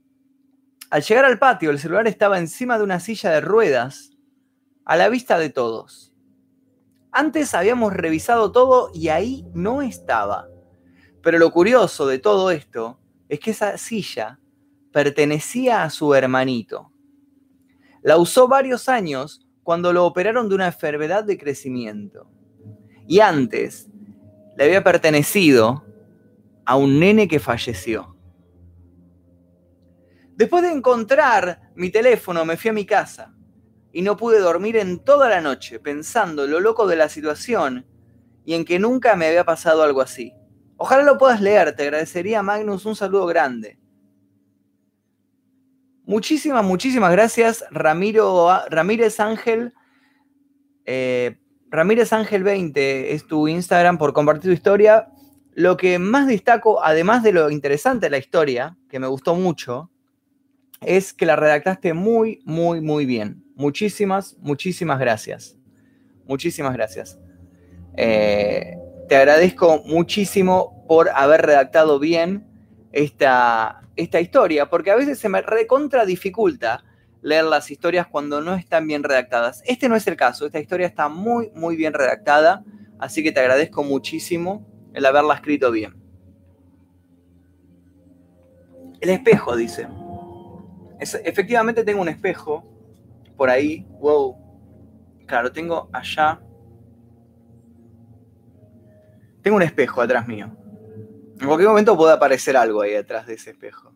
[0.91, 4.11] Al llegar al patio, el celular estaba encima de una silla de ruedas,
[4.85, 6.13] a la vista de todos.
[7.13, 10.49] Antes habíamos revisado todo y ahí no estaba.
[11.23, 14.41] Pero lo curioso de todo esto es que esa silla
[14.93, 16.93] pertenecía a su hermanito.
[18.03, 22.29] La usó varios años cuando lo operaron de una enfermedad de crecimiento.
[23.07, 23.87] Y antes
[24.57, 25.85] le había pertenecido
[26.65, 28.17] a un nene que falleció.
[30.35, 33.33] Después de encontrar mi teléfono, me fui a mi casa
[33.93, 37.87] y no pude dormir en toda la noche pensando lo loco de la situación
[38.45, 40.35] y en que nunca me había pasado algo así.
[40.79, 43.79] Ojalá lo puedas leer, te agradecería Magnus, un saludo grande.
[46.11, 49.75] Muchísimas, muchísimas gracias, Ramiro, Ramírez Ángel.
[50.85, 51.39] Eh,
[51.71, 55.07] Ramírez Ángel 20 es tu Instagram por compartir tu historia.
[55.55, 59.89] Lo que más destaco, además de lo interesante de la historia, que me gustó mucho,
[60.81, 63.45] es que la redactaste muy, muy, muy bien.
[63.55, 65.57] Muchísimas, muchísimas gracias.
[66.27, 67.21] Muchísimas gracias.
[67.97, 68.77] Eh,
[69.09, 72.49] te agradezco muchísimo por haber redactado bien
[72.91, 76.85] esta, esta historia, porque a veces se me recontra dificulta
[77.23, 79.63] leer las historias cuando no están bien redactadas.
[79.67, 82.65] Este no es el caso, esta historia está muy, muy bien redactada,
[82.99, 85.95] así que te agradezco muchísimo el haberla escrito bien.
[89.01, 89.89] El espejo, dice.
[91.25, 92.65] efectivamente tengo un espejo
[93.37, 93.87] por ahí.
[94.01, 94.37] Wow.
[95.27, 96.41] Claro, tengo allá.
[99.43, 100.51] Tengo un espejo atrás mío.
[101.41, 103.90] En cualquier momento puede aparecer algo ahí detrás de ese espejo.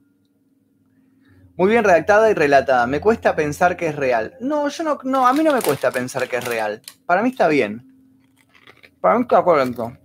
[1.56, 2.86] Muy bien redactada y relatada.
[2.86, 4.36] Me cuesta pensar que es real.
[4.40, 6.82] No, yo no, no, a mí no me cuesta pensar que es real.
[7.06, 7.86] Para mí está bien.
[9.00, 9.96] Para mí está correcto.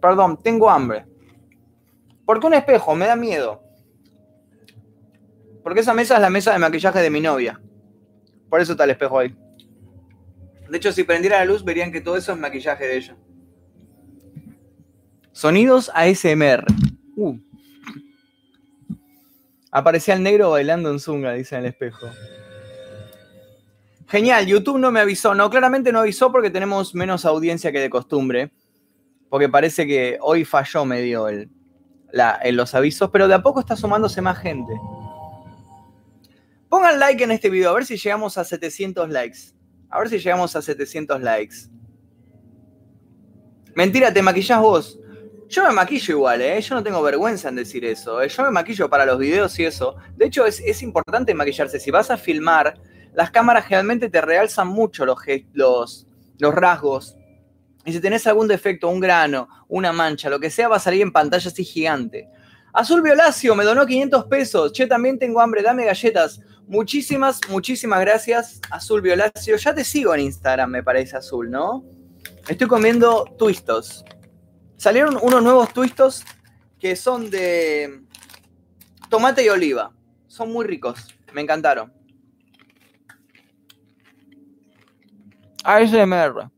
[0.00, 1.04] Perdón, tengo hambre.
[2.24, 3.62] Porque un espejo me da miedo.
[5.62, 7.60] Porque esa mesa es la mesa de maquillaje de mi novia.
[8.48, 9.36] Por eso está el espejo ahí.
[10.70, 13.16] De hecho, si prendiera la luz, verían que todo eso es maquillaje de ella.
[15.32, 16.64] Sonidos ASMR.
[17.16, 17.38] Uh.
[19.70, 22.08] Aparecía el negro bailando en Zunga, dice en el espejo.
[24.06, 25.34] Genial, YouTube no me avisó.
[25.34, 28.50] No, claramente no avisó porque tenemos menos audiencia que de costumbre.
[29.28, 31.50] Porque parece que hoy falló medio el,
[32.42, 34.72] en los avisos, pero de a poco está sumándose más gente.
[36.70, 39.38] Pongan like en este video, a ver si llegamos a 700 likes.
[39.90, 41.56] A ver si llegamos a 700 likes.
[43.74, 44.98] Mentira, te maquillás vos.
[45.48, 46.60] Yo me maquillo igual, ¿eh?
[46.60, 48.20] Yo no tengo vergüenza en decir eso.
[48.20, 48.28] ¿eh?
[48.28, 49.96] Yo me maquillo para los videos y eso.
[50.14, 51.80] De hecho, es, importante maquillarse.
[51.80, 52.78] Si vas a filmar,
[53.14, 55.18] las cámaras generalmente te realzan mucho los,
[55.54, 56.06] los,
[56.38, 57.16] los rasgos.
[57.86, 61.00] Y si tenés algún defecto, un grano, una mancha, lo que sea, va a salir
[61.00, 62.28] en pantalla así gigante.
[62.74, 64.72] Azul Violacio me donó 500 pesos.
[64.72, 66.42] Che, también tengo hambre, dame galletas.
[66.66, 69.56] Muchísimas, muchísimas gracias, Azul Violacio.
[69.56, 71.82] Ya te sigo en Instagram, me parece azul, ¿no?
[72.46, 74.04] Estoy comiendo twistos.
[74.78, 76.24] Salieron unos nuevos twistos
[76.78, 78.04] que son de
[79.10, 79.92] tomate y oliva.
[80.28, 81.18] Son muy ricos.
[81.32, 81.92] Me encantaron.
[85.64, 86.48] ASMR.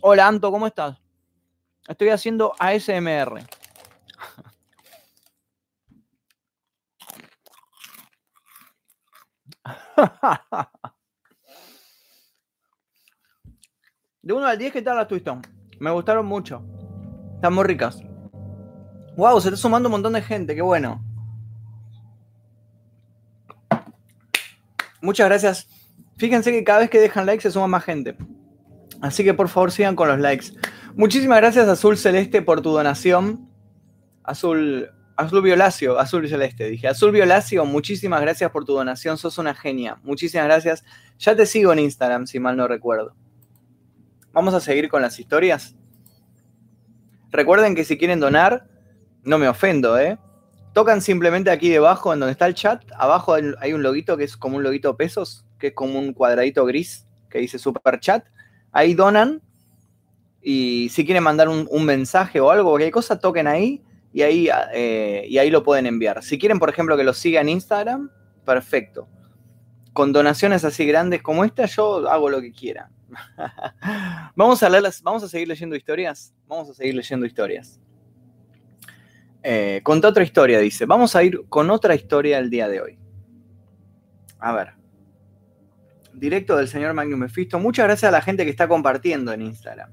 [0.00, 0.96] Hola Anto, ¿cómo estás?
[1.88, 3.42] Estoy haciendo ASMR.
[14.22, 15.57] De 1 al 10, ¿qué tal las Twiston?
[15.78, 16.62] Me gustaron mucho.
[17.34, 18.02] Están muy ricas.
[19.16, 21.04] Wow, se está sumando un montón de gente, qué bueno.
[25.00, 25.68] Muchas gracias.
[26.16, 28.16] Fíjense que cada vez que dejan like se suma más gente.
[29.00, 30.46] Así que por favor sigan con los likes.
[30.96, 33.48] Muchísimas gracias Azul Celeste por tu donación.
[34.24, 36.88] Azul, Azul Violacio, Azul Celeste, dije.
[36.88, 39.16] Azul Violacio, muchísimas gracias por tu donación.
[39.16, 39.98] Sos una genia.
[40.02, 40.84] Muchísimas gracias.
[41.18, 43.14] Ya te sigo en Instagram, si mal no recuerdo.
[44.32, 45.74] Vamos a seguir con las historias.
[47.30, 48.66] Recuerden que si quieren donar,
[49.22, 50.18] no me ofendo, ¿eh?
[50.72, 52.84] Tocan simplemente aquí debajo, en donde está el chat.
[52.96, 56.64] Abajo hay un loguito que es como un loguito pesos, que es como un cuadradito
[56.64, 58.24] gris que dice super chat.
[58.72, 59.42] Ahí donan.
[60.40, 65.26] Y si quieren mandar un, mensaje o algo, cualquier cosa, toquen ahí y ahí, eh,
[65.28, 66.22] y ahí lo pueden enviar.
[66.22, 68.10] Si quieren, por ejemplo, que lo siga en Instagram,
[68.44, 69.08] perfecto.
[69.92, 72.88] Con donaciones así grandes como esta, yo hago lo que quiera.
[74.36, 74.68] vamos, a
[75.02, 76.34] vamos a seguir leyendo historias.
[76.46, 77.80] Vamos a seguir leyendo historias.
[79.42, 80.86] Eh, otra historia, dice.
[80.86, 82.98] Vamos a ir con otra historia el día de hoy.
[84.38, 84.74] A ver.
[86.12, 87.58] Directo del señor Magnum Mephisto.
[87.58, 89.90] Muchas gracias a la gente que está compartiendo en Instagram.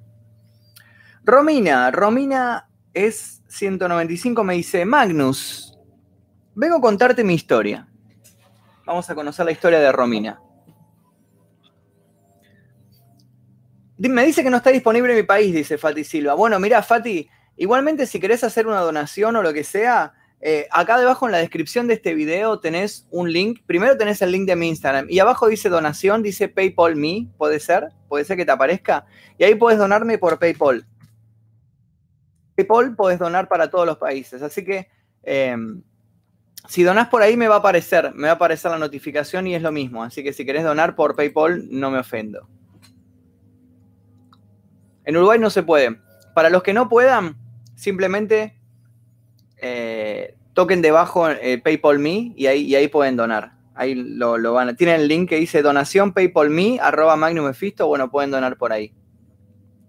[1.23, 5.77] Romina, Romina es 195, me dice, Magnus,
[6.53, 7.87] vengo a contarte mi historia.
[8.85, 10.39] Vamos a conocer la historia de Romina.
[13.97, 16.33] Me dice que no está disponible en mi país, dice Fati Silva.
[16.33, 20.99] Bueno, mira, Fati, igualmente si querés hacer una donación o lo que sea, eh, acá
[20.99, 23.61] debajo en la descripción de este video tenés un link.
[23.65, 27.59] Primero tenés el link de mi Instagram y abajo dice donación, dice PayPal Me, puede
[27.59, 29.05] ser, puede ser que te aparezca.
[29.37, 30.85] Y ahí puedes donarme por PayPal.
[32.55, 34.41] PayPal puedes donar para todos los países.
[34.41, 34.89] Así que
[35.23, 35.81] em,
[36.67, 39.55] si donás por ahí me va a aparecer, me va a aparecer la notificación y
[39.55, 40.03] es lo mismo.
[40.03, 42.47] Así que si querés donar por PayPal, no me ofendo.
[45.05, 45.99] En Uruguay no se puede.
[46.33, 47.37] Para los que no puedan,
[47.75, 48.59] simplemente
[49.57, 53.53] eh, toquen debajo eh, PayPal Me y ahí, ahí pueden donar.
[53.75, 58.09] Ahí lo, van a, tienen el link que dice donación PayPal Me, arroba Magnum Bueno,
[58.09, 58.93] pueden donar por ahí.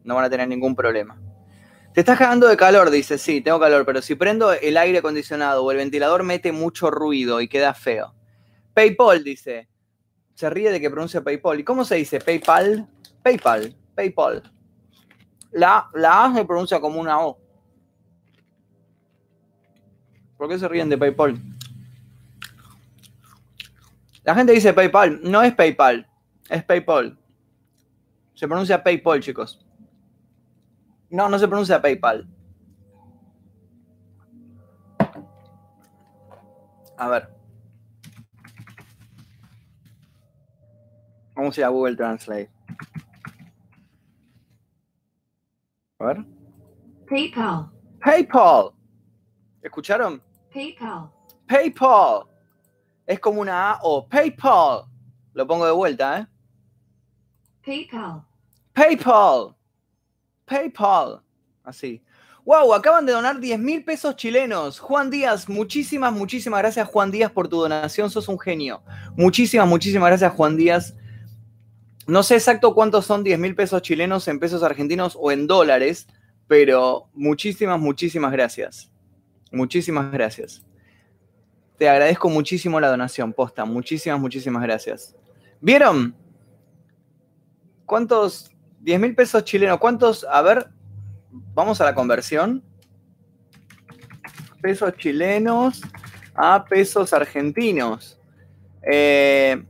[0.04, 1.20] No van a tener ningún problema.
[1.94, 3.16] Te estás cagando de calor, dice.
[3.16, 7.40] Sí, tengo calor, pero si prendo el aire acondicionado o el ventilador mete mucho ruido
[7.40, 8.14] y queda feo.
[8.74, 9.68] PayPal dice.
[10.34, 11.60] se ríe de que pronuncia PayPal.
[11.60, 12.20] ¿Y cómo se dice?
[12.20, 12.86] PayPal.
[13.22, 13.74] PayPal.
[13.94, 14.55] PayPal.
[15.56, 17.38] La, la A se pronuncia como una O.
[20.36, 21.40] ¿Por qué se ríen de PayPal?
[24.22, 25.18] La gente dice PayPal.
[25.22, 26.06] No es PayPal.
[26.50, 27.18] Es PayPal.
[28.34, 29.64] Se pronuncia PayPal, chicos.
[31.08, 32.28] No, no se pronuncia PayPal.
[36.98, 37.34] A ver.
[41.34, 42.55] Vamos a ir a Google Translate.
[46.06, 46.24] A ver.
[47.08, 47.68] PayPal.
[48.00, 48.72] PayPal.
[49.60, 50.22] ¿Escucharon?
[50.52, 51.10] PayPal.
[51.48, 52.26] PayPal.
[53.06, 54.84] Es como una A o PayPal.
[55.32, 56.26] Lo pongo de vuelta, ¿eh?
[57.64, 58.24] PayPal.
[58.72, 59.56] PayPal.
[60.44, 61.22] PayPal.
[61.64, 62.00] Así.
[62.44, 64.78] Wow, acaban de donar 10 mil pesos chilenos.
[64.78, 68.08] Juan Díaz, muchísimas, muchísimas gracias, Juan Díaz, por tu donación.
[68.10, 68.80] Sos un genio.
[69.16, 70.94] Muchísimas, muchísimas gracias, Juan Díaz.
[72.06, 76.06] No sé exacto cuántos son 10 mil pesos chilenos en pesos argentinos o en dólares,
[76.46, 78.92] pero muchísimas, muchísimas gracias.
[79.50, 80.64] Muchísimas gracias.
[81.76, 83.64] Te agradezco muchísimo la donación, posta.
[83.64, 85.16] Muchísimas, muchísimas gracias.
[85.60, 86.14] ¿Vieron?
[87.84, 88.50] ¿Cuántos?
[88.80, 89.78] 10 mil pesos chilenos.
[89.78, 90.24] ¿Cuántos?
[90.24, 90.68] A ver,
[91.54, 92.62] vamos a la conversión.
[94.62, 95.82] Pesos chilenos
[96.34, 98.20] a pesos argentinos.
[98.82, 99.64] Eh,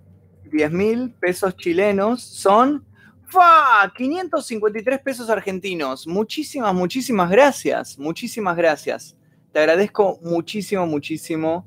[0.51, 2.85] 10 mil pesos chilenos son
[3.29, 3.93] ¡fa!
[3.97, 6.07] 553 pesos argentinos.
[6.07, 7.99] Muchísimas, muchísimas gracias.
[7.99, 9.17] Muchísimas gracias.
[9.53, 11.67] Te agradezco muchísimo, muchísimo,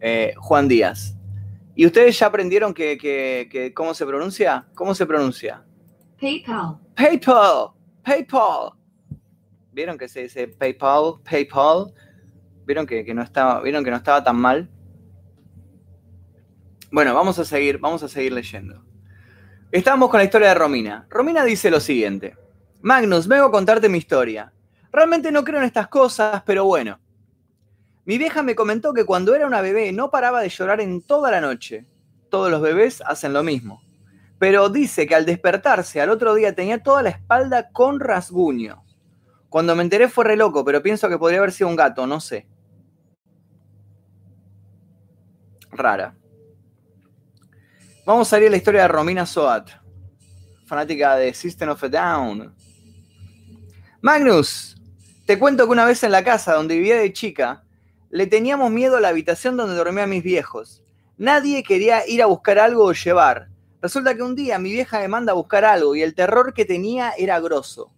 [0.00, 1.16] eh, Juan Díaz.
[1.74, 4.66] ¿Y ustedes ya aprendieron que, que- que cómo se pronuncia?
[4.74, 5.64] ¿Cómo se pronuncia?
[6.20, 6.78] PayPal.
[6.94, 7.68] PayPal,
[8.04, 8.72] PayPal.
[9.72, 11.92] ¿Vieron que se dice PayPal, PayPal?
[12.66, 14.68] ¿Vieron que, que no estaba, ¿Vieron que no estaba tan mal?
[16.92, 18.84] Bueno, vamos a seguir, vamos a seguir leyendo.
[19.72, 21.06] Estamos con la historia de Romina.
[21.10, 22.36] Romina dice lo siguiente.
[22.82, 24.52] Magnus, vengo a contarte mi historia.
[24.92, 27.00] Realmente no creo en estas cosas, pero bueno.
[28.04, 31.30] Mi vieja me comentó que cuando era una bebé no paraba de llorar en toda
[31.30, 31.86] la noche.
[32.28, 33.82] Todos los bebés hacen lo mismo
[34.42, 38.82] pero dice que al despertarse al otro día tenía toda la espalda con rasguño.
[39.48, 42.18] Cuando me enteré fue re loco, pero pienso que podría haber sido un gato, no
[42.18, 42.48] sé.
[45.70, 46.16] Rara.
[48.04, 49.70] Vamos a ir a la historia de Romina Soat,
[50.66, 52.52] fanática de System of a Down.
[54.00, 54.76] Magnus,
[55.24, 57.62] te cuento que una vez en la casa donde vivía de chica,
[58.10, 60.82] le teníamos miedo a la habitación donde dormían mis viejos.
[61.16, 63.50] Nadie quería ir a buscar algo o llevar.
[63.80, 66.64] Resulta que un día mi vieja me manda a buscar algo y el terror que
[66.64, 67.92] tenía era grosso.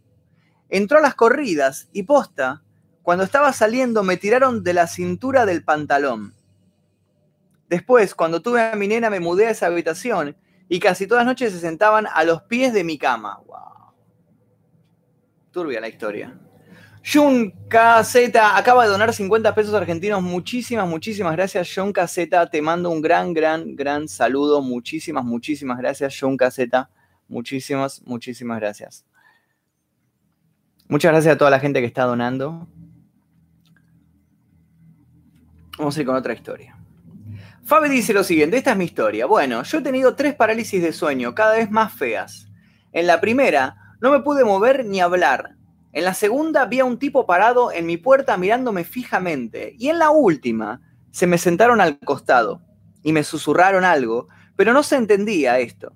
[0.68, 2.62] Entró a las corridas y posta,
[3.02, 6.34] cuando estaba saliendo me tiraron de la cintura del pantalón.
[7.74, 10.36] Después, cuando tuve a mi nena, me mudé a esa habitación
[10.68, 13.40] y casi todas las noches se sentaban a los pies de mi cama.
[13.44, 13.92] Wow.
[15.50, 16.38] Turbia la historia.
[17.04, 20.22] Jun KZ acaba de donar 50 pesos argentinos.
[20.22, 22.28] Muchísimas, muchísimas gracias, Jun KZ.
[22.52, 24.62] Te mando un gran, gran, gran saludo.
[24.62, 26.60] Muchísimas, muchísimas gracias, Jun KZ.
[27.26, 29.04] Muchísimas, muchísimas gracias.
[30.86, 32.68] Muchas gracias a toda la gente que está donando.
[35.76, 36.73] Vamos a ir con otra historia.
[37.66, 39.24] Fabi dice lo siguiente, esta es mi historia.
[39.24, 42.46] Bueno, yo he tenido tres parálisis de sueño, cada vez más feas.
[42.92, 45.56] En la primera, no me pude mover ni hablar.
[45.92, 49.74] En la segunda, vi a un tipo parado en mi puerta mirándome fijamente.
[49.78, 52.60] Y en la última, se me sentaron al costado
[53.02, 55.94] y me susurraron algo, pero no se entendía esto.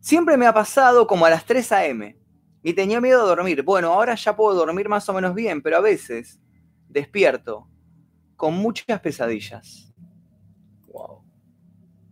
[0.00, 2.18] Siempre me ha pasado como a las 3 a.m.
[2.64, 3.62] y tenía miedo de dormir.
[3.62, 6.40] Bueno, ahora ya puedo dormir más o menos bien, pero a veces
[6.88, 7.68] despierto
[8.34, 9.89] con muchas pesadillas.
[10.90, 11.24] Wow.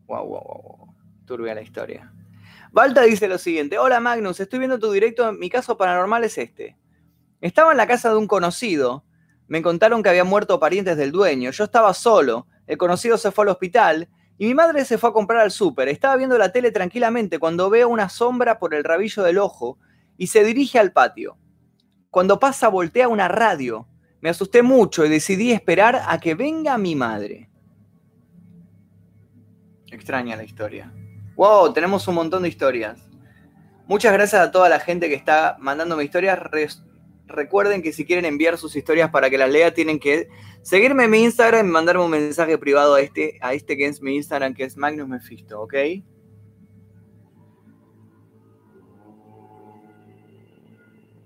[0.06, 0.94] Wow, wow, wow.
[1.26, 2.12] Turbia la historia.
[2.72, 5.32] Balta dice lo siguiente: Hola Magnus, estoy viendo tu directo.
[5.32, 6.76] Mi caso paranormal es este.
[7.40, 9.04] Estaba en la casa de un conocido.
[9.46, 11.50] Me contaron que había muerto parientes del dueño.
[11.50, 12.46] Yo estaba solo.
[12.66, 15.88] El conocido se fue al hospital y mi madre se fue a comprar al súper.
[15.88, 19.78] Estaba viendo la tele tranquilamente cuando veo una sombra por el rabillo del ojo
[20.16, 21.38] y se dirige al patio.
[22.10, 23.88] Cuando pasa voltea una radio.
[24.20, 27.48] Me asusté mucho y decidí esperar a que venga mi madre.
[29.90, 30.92] Extraña la historia.
[31.36, 33.08] Wow, tenemos un montón de historias.
[33.86, 36.38] Muchas gracias a toda la gente que está mandándome historias.
[36.38, 36.68] Re
[37.26, 40.28] recuerden que si quieren enviar sus historias para que las lea, tienen que
[40.62, 44.02] seguirme en mi Instagram y mandarme un mensaje privado a este, a este que es
[44.02, 45.74] mi Instagram, que es Magnus Mephisto, ¿ok?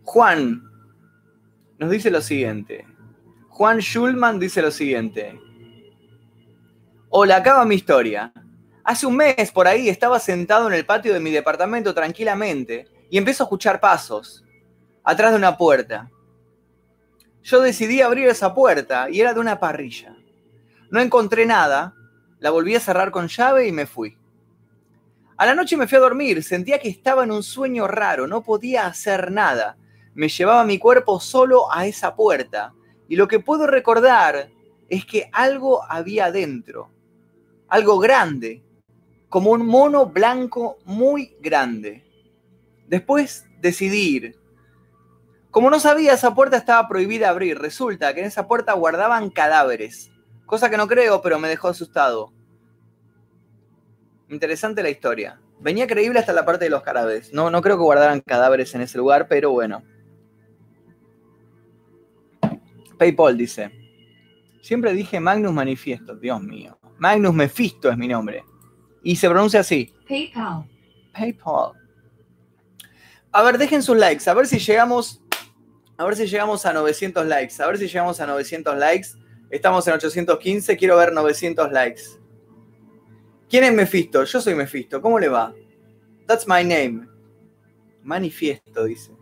[0.02, 0.62] Juan
[1.78, 2.86] nos dice lo siguiente.
[3.48, 5.38] Juan Schulman dice lo siguiente.
[7.08, 8.32] Hola, acaba mi historia.
[8.84, 13.16] Hace un mes por ahí estaba sentado en el patio de mi departamento tranquilamente y
[13.16, 14.44] empiezo a escuchar pasos
[15.04, 16.10] atrás de una puerta.
[17.44, 20.16] Yo decidí abrir esa puerta y era de una parrilla.
[20.90, 21.94] No encontré nada,
[22.40, 24.18] la volví a cerrar con llave y me fui.
[25.36, 28.42] A la noche me fui a dormir, sentía que estaba en un sueño raro, no
[28.42, 29.76] podía hacer nada.
[30.14, 32.74] Me llevaba mi cuerpo solo a esa puerta
[33.08, 34.50] y lo que puedo recordar
[34.88, 36.90] es que algo había dentro,
[37.68, 38.62] algo grande,
[39.32, 42.04] como un mono blanco muy grande.
[42.86, 44.38] Después decidí ir.
[45.50, 47.58] Como no sabía, esa puerta estaba prohibida abrir.
[47.58, 50.10] Resulta que en esa puerta guardaban cadáveres.
[50.44, 52.30] Cosa que no creo, pero me dejó asustado.
[54.28, 55.40] Interesante la historia.
[55.60, 57.32] Venía creíble hasta la parte de los cadáveres.
[57.32, 59.82] No, no creo que guardaran cadáveres en ese lugar, pero bueno.
[62.98, 63.72] PayPal dice.
[64.60, 66.78] Siempre dije Magnus Manifiesto, Dios mío.
[66.98, 68.44] Magnus Mephisto es mi nombre.
[69.02, 69.92] Y se pronuncia así.
[70.08, 70.64] PayPal,
[71.12, 71.72] PayPal.
[73.32, 74.28] A ver, dejen sus likes.
[74.28, 75.20] A ver si llegamos.
[75.96, 77.62] A ver si llegamos a 900 likes.
[77.62, 79.08] A ver si llegamos a 900 likes.
[79.50, 80.76] Estamos en 815.
[80.76, 82.02] Quiero ver 900 likes.
[83.48, 84.24] ¿Quién es Mephisto?
[84.24, 85.00] Yo soy Mephisto.
[85.00, 85.54] ¿Cómo le va?
[86.26, 87.06] That's my name.
[88.02, 89.12] Manifiesto, dice.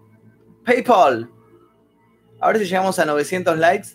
[0.64, 1.30] PayPal.
[2.40, 3.88] A ver si llegamos a 900 likes.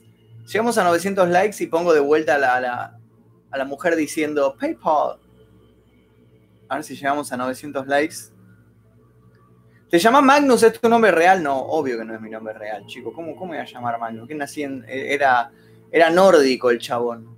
[0.46, 3.00] Llegamos a 900 likes y pongo de vuelta a la, a la,
[3.52, 5.20] a la mujer diciendo PayPal.
[6.68, 8.16] A ver si llegamos a 900 likes.
[9.90, 10.64] ¿Te llamas Magnus?
[10.64, 11.44] ¿Es tu nombre real?
[11.44, 13.14] No, obvio que no es mi nombre real, chico.
[13.14, 14.26] ¿Cómo, cómo iba a llamar Magnus?
[14.28, 14.84] ¿Quién nací en.?
[14.88, 15.52] Era,
[15.92, 17.38] era nórdico el chabón.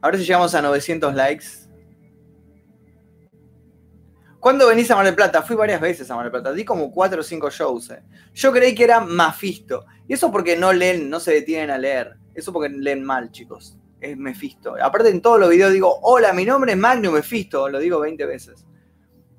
[0.00, 1.46] A ver si llegamos a 900 likes.
[4.38, 5.42] ¿Cuándo venís a Mar del Plata?
[5.42, 6.52] Fui varias veces a Mar del Plata.
[6.52, 7.90] Di como 4 o 5 shows.
[7.90, 8.02] eh.
[8.34, 9.84] Yo creí que era Mafisto.
[10.06, 12.16] Y eso porque no leen, no se detienen a leer.
[12.34, 13.77] Eso porque leen mal, chicos.
[14.00, 14.76] Es Mephisto.
[14.82, 17.68] Aparte en todos los videos digo, hola, mi nombre es Magnus Mephisto.
[17.68, 18.64] Lo digo 20 veces.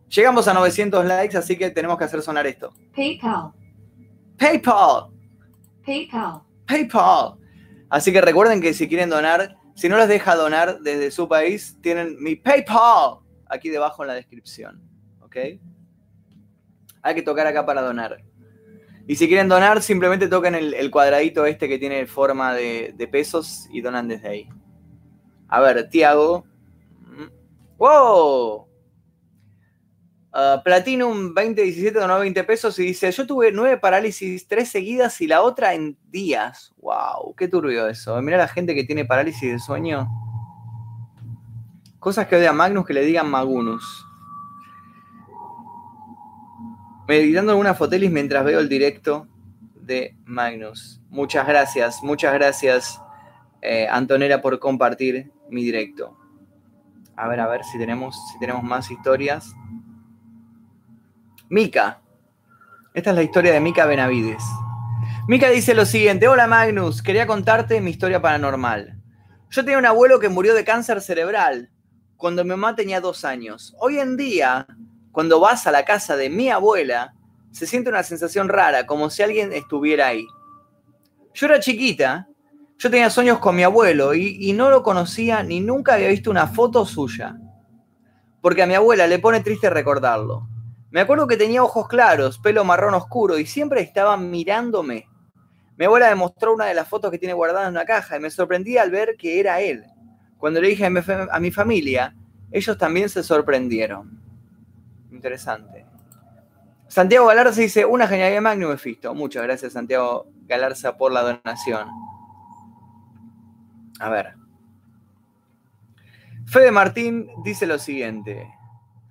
[0.10, 2.74] Llegamos a 900 likes, así que tenemos que hacer sonar esto.
[2.96, 3.52] PayPal,
[4.38, 5.12] PayPal.
[5.86, 7.36] PayPal, PayPal.
[7.90, 11.78] Así que recuerden que si quieren donar, si no les deja donar desde su país,
[11.82, 14.82] tienen mi PayPal aquí debajo en la descripción.
[15.22, 15.38] ¿Ok?
[17.02, 18.24] Hay que tocar acá para donar.
[19.10, 23.82] Y si quieren donar, simplemente toquen el, cuadradito este que tiene forma de, pesos y
[23.82, 24.50] donan desde ahí.
[25.48, 26.46] A ver, Tiago.
[27.80, 28.68] ¡Wow!
[30.32, 35.26] Uh, Platinum 2017 donó 20 pesos y dice, yo tuve nueve parálisis, tres seguidas y
[35.26, 36.72] la otra en días.
[36.78, 38.22] Wow, qué turbio eso.
[38.22, 40.08] Mira la gente que tiene parálisis de sueño.
[41.98, 44.06] Cosas que odia Magnus que le digan Magunus.
[47.10, 49.28] Meditando en una fotelis mientras veo el directo
[49.74, 51.02] de Magnus.
[51.10, 53.02] Muchas gracias, muchas gracias
[53.64, 56.16] eh, Antonella por compartir mi directo.
[57.16, 59.56] A ver, a ver si tenemos, si tenemos más historias.
[61.50, 62.00] Mica.
[62.94, 64.44] Esta es la historia de Mica Benavides.
[65.28, 69.02] Mica dice lo siguiente: Hola Magnus, quería contarte mi historia paranormal.
[69.50, 71.72] Yo tenía un abuelo que murió de cáncer cerebral
[72.18, 73.76] cuando mi mamá tenía dos años.
[73.80, 74.68] Hoy en día,
[75.20, 77.14] cuando vas a la casa de mi abuela,
[77.52, 80.26] se siente una sensación rara, como si alguien estuviera ahí.
[81.34, 82.30] Yo era chiquita,
[82.78, 86.48] yo tenía sueños con mi abuelo y, no lo conocía ni nunca había visto una
[86.48, 87.36] foto suya.
[88.40, 90.48] Porque a mi abuela le pone triste recordarlo.
[90.90, 95.10] Me acuerdo que tenía ojos claros, pelo marrón oscuro y siempre estaba mirándome.
[95.76, 98.22] Mi abuela me mostró una de las fotos que tiene guardada en una caja y
[98.22, 99.84] me sorprendí al ver que era él.
[100.38, 102.16] Cuando le dije a mi familia,
[102.54, 104.19] ellos también se sorprendieron.
[105.12, 105.86] Interesante.
[106.88, 109.14] Santiago Galarza dice, una genialidad Magnum Mephisto.
[109.14, 111.88] Muchas gracias Santiago Galarza por la donación.
[114.00, 114.34] A ver.
[116.48, 118.52] Fede Martín dice lo siguiente.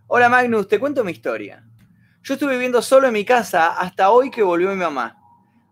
[0.09, 1.65] Hola Magnus, te cuento mi historia.
[2.23, 5.17] Yo estuve viviendo solo en mi casa hasta hoy que volvió mi mamá.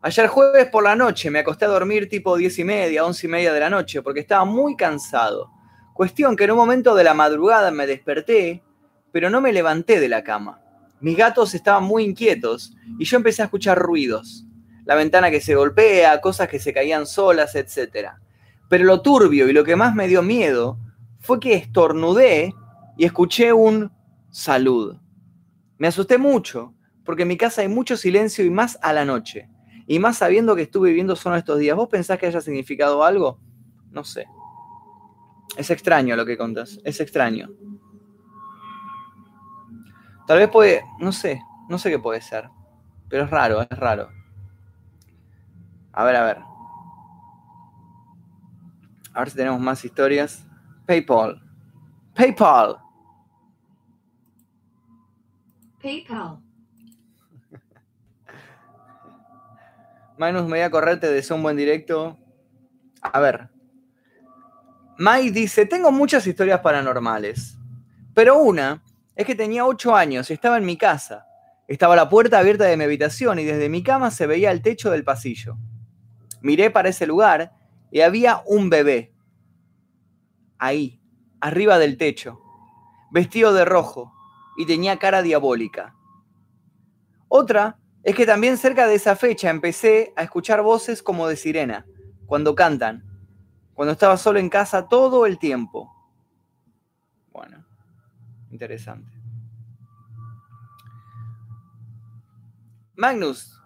[0.03, 3.31] Ayer jueves por la noche me acosté a dormir tipo 10 y media, 11 y
[3.31, 5.51] media de la noche porque estaba muy cansado.
[5.93, 8.63] Cuestión que en un momento de la madrugada me desperté,
[9.17, 10.61] pero no me levanté de la cama.
[11.01, 14.45] Mis gatos estaban muy inquietos y yo empecé a escuchar ruidos.
[14.85, 18.11] La ventana que se golpea, cosas que se caían solas, etc.
[18.69, 20.79] Pero lo turbio y lo que más me dio miedo
[21.19, 22.53] fue que estornudé
[22.99, 23.91] y escuché un
[24.29, 24.99] salud.
[25.79, 29.49] Me asusté mucho, porque en mi casa hay mucho silencio y más a la noche.
[29.87, 31.75] Y más sabiendo que estuve viviendo solo estos días.
[31.75, 33.41] ¿Vos pensás que haya significado algo?
[33.91, 34.27] No sé.
[35.57, 36.79] Es extraño lo que contás.
[36.85, 37.49] Es extraño.
[40.27, 40.85] Tal vez puede.
[40.99, 41.41] No sé.
[41.69, 42.49] No sé qué puede ser.
[43.09, 44.11] Pero es raro, es raro.
[45.93, 46.39] A ver, a ver.
[49.15, 50.45] A ver si tenemos más historias.
[50.87, 51.41] PayPal.
[52.15, 52.77] PayPal.
[55.81, 56.43] PayPal.
[60.19, 62.19] Magnus, me voy a correr, te deseo un buen directo.
[63.01, 63.49] A ver.
[64.99, 67.59] Mai dice, tengo muchas historias paranormales,
[68.15, 68.83] pero una
[69.17, 71.27] es que tenía 8 años y estaba en mi casa.
[71.67, 74.91] Estaba la puerta abierta de mi habitación y desde mi cama se veía el techo
[74.91, 75.57] del pasillo.
[76.43, 77.53] Miré para ese lugar
[77.91, 79.15] y había un bebé.
[80.59, 81.01] Ahí,
[81.41, 82.41] arriba del techo,
[83.11, 84.13] vestido de rojo
[84.57, 85.95] y tenía cara diabólica.
[87.29, 91.87] Otra es que también cerca de esa fecha empecé a escuchar voces como de sirena,
[92.27, 93.05] cuando cantan,
[93.75, 95.96] cuando estaba solo en casa todo el tiempo.
[98.51, 99.13] Interesante.
[102.95, 103.61] Magnus,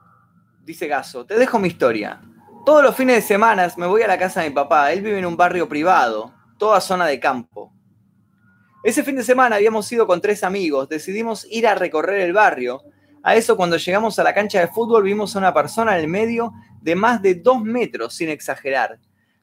[0.65, 2.21] dice Gaso, te dejo mi historia.
[2.67, 4.93] Todos los fines de semana me voy a la casa de mi papá.
[4.93, 7.73] Él vive en un barrio privado, toda zona de campo.
[8.83, 10.89] Ese fin de semana habíamos ido con tres amigos.
[10.89, 12.83] Decidimos ir a recorrer el barrio.
[13.23, 16.09] A eso, cuando llegamos a la cancha de fútbol, vimos a una persona en el
[16.09, 18.99] medio de más de dos metros, sin exagerar.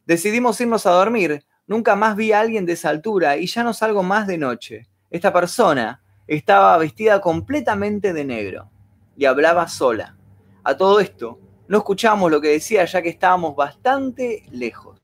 [0.06, 1.46] Decidimos irnos a dormir.
[1.68, 4.88] Nunca más vi a alguien de esa altura y ya no salgo más de noche.
[5.10, 8.70] Esta persona estaba vestida completamente de negro
[9.16, 10.18] y hablaba sola.
[10.64, 15.02] A todo esto, no escuchábamos lo que decía ya que estábamos bastante lejos.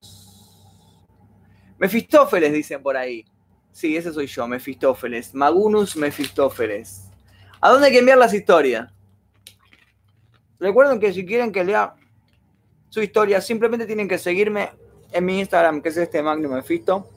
[1.78, 3.26] Mefistófeles, dicen por ahí.
[3.72, 5.34] Sí, ese soy yo, Mefistófeles.
[5.34, 7.10] Magunus Mefistófeles.
[7.60, 8.92] ¿A dónde hay que enviar las historias?
[10.60, 11.96] Recuerden que si quieren que lea
[12.90, 14.72] su historia, simplemente tienen que seguirme
[15.12, 17.10] en mi Instagram, que es este Magnum Mefisto,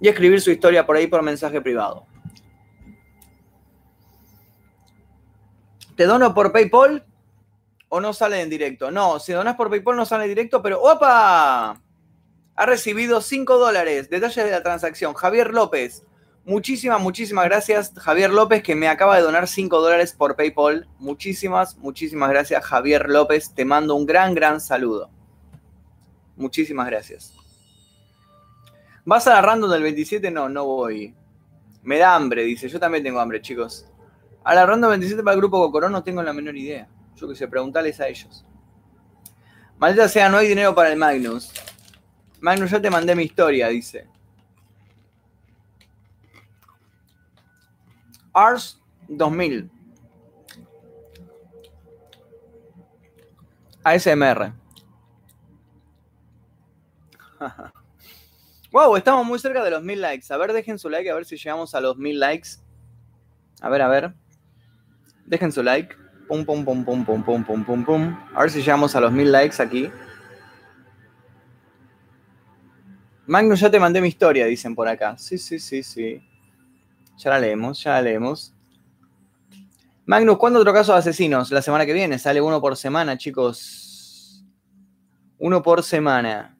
[0.00, 2.06] y escribir su historia por ahí por mensaje privado.
[5.96, 7.04] ¿Te dono por PayPal
[7.88, 8.90] o no sale en directo?
[8.92, 11.82] No, si donas por PayPal no sale en directo, pero ¡opa!
[12.54, 14.08] Ha recibido 5 dólares.
[14.10, 15.14] Detalles de la transacción.
[15.14, 16.04] Javier López.
[16.44, 20.88] Muchísimas, muchísimas gracias, Javier López, que me acaba de donar 5 dólares por PayPal.
[20.98, 23.54] Muchísimas, muchísimas gracias, Javier López.
[23.54, 25.10] Te mando un gran, gran saludo.
[26.36, 27.37] Muchísimas gracias.
[29.08, 30.30] ¿Vas a la random del 27?
[30.30, 31.14] No, no voy.
[31.82, 32.68] Me da hambre, dice.
[32.68, 33.86] Yo también tengo hambre, chicos.
[34.44, 36.86] A la random 27 para el grupo Cocorón no tengo la menor idea.
[37.16, 38.44] Yo que sé, preguntales a ellos.
[39.78, 41.50] Maldita sea, no hay dinero para el Magnus.
[42.40, 44.06] Magnus, ya te mandé mi historia, dice.
[48.34, 48.78] Ars
[49.08, 49.70] 2000.
[53.84, 54.52] ASMR.
[58.78, 60.32] wow, estamos muy cerca de los mil likes.
[60.32, 62.50] A ver, dejen su like, a ver si llegamos a los mil likes.
[63.60, 64.14] A ver, a ver.
[65.26, 65.96] Dejen su like.
[66.28, 68.16] Pum, pum, pum, pum, pum, pum, pum, pum, pum.
[68.34, 69.90] A ver si llegamos a los mil likes aquí.
[73.26, 75.18] Magnus, ya te mandé mi historia, dicen por acá.
[75.18, 76.22] Sí, sí, sí, sí.
[77.16, 78.54] Ya la leemos, ya la leemos.
[80.06, 81.50] Magnus, ¿cuándo otro caso de asesinos?
[81.50, 82.16] La semana que viene.
[82.18, 84.44] Sale uno por semana, chicos.
[85.38, 86.57] Uno por semana.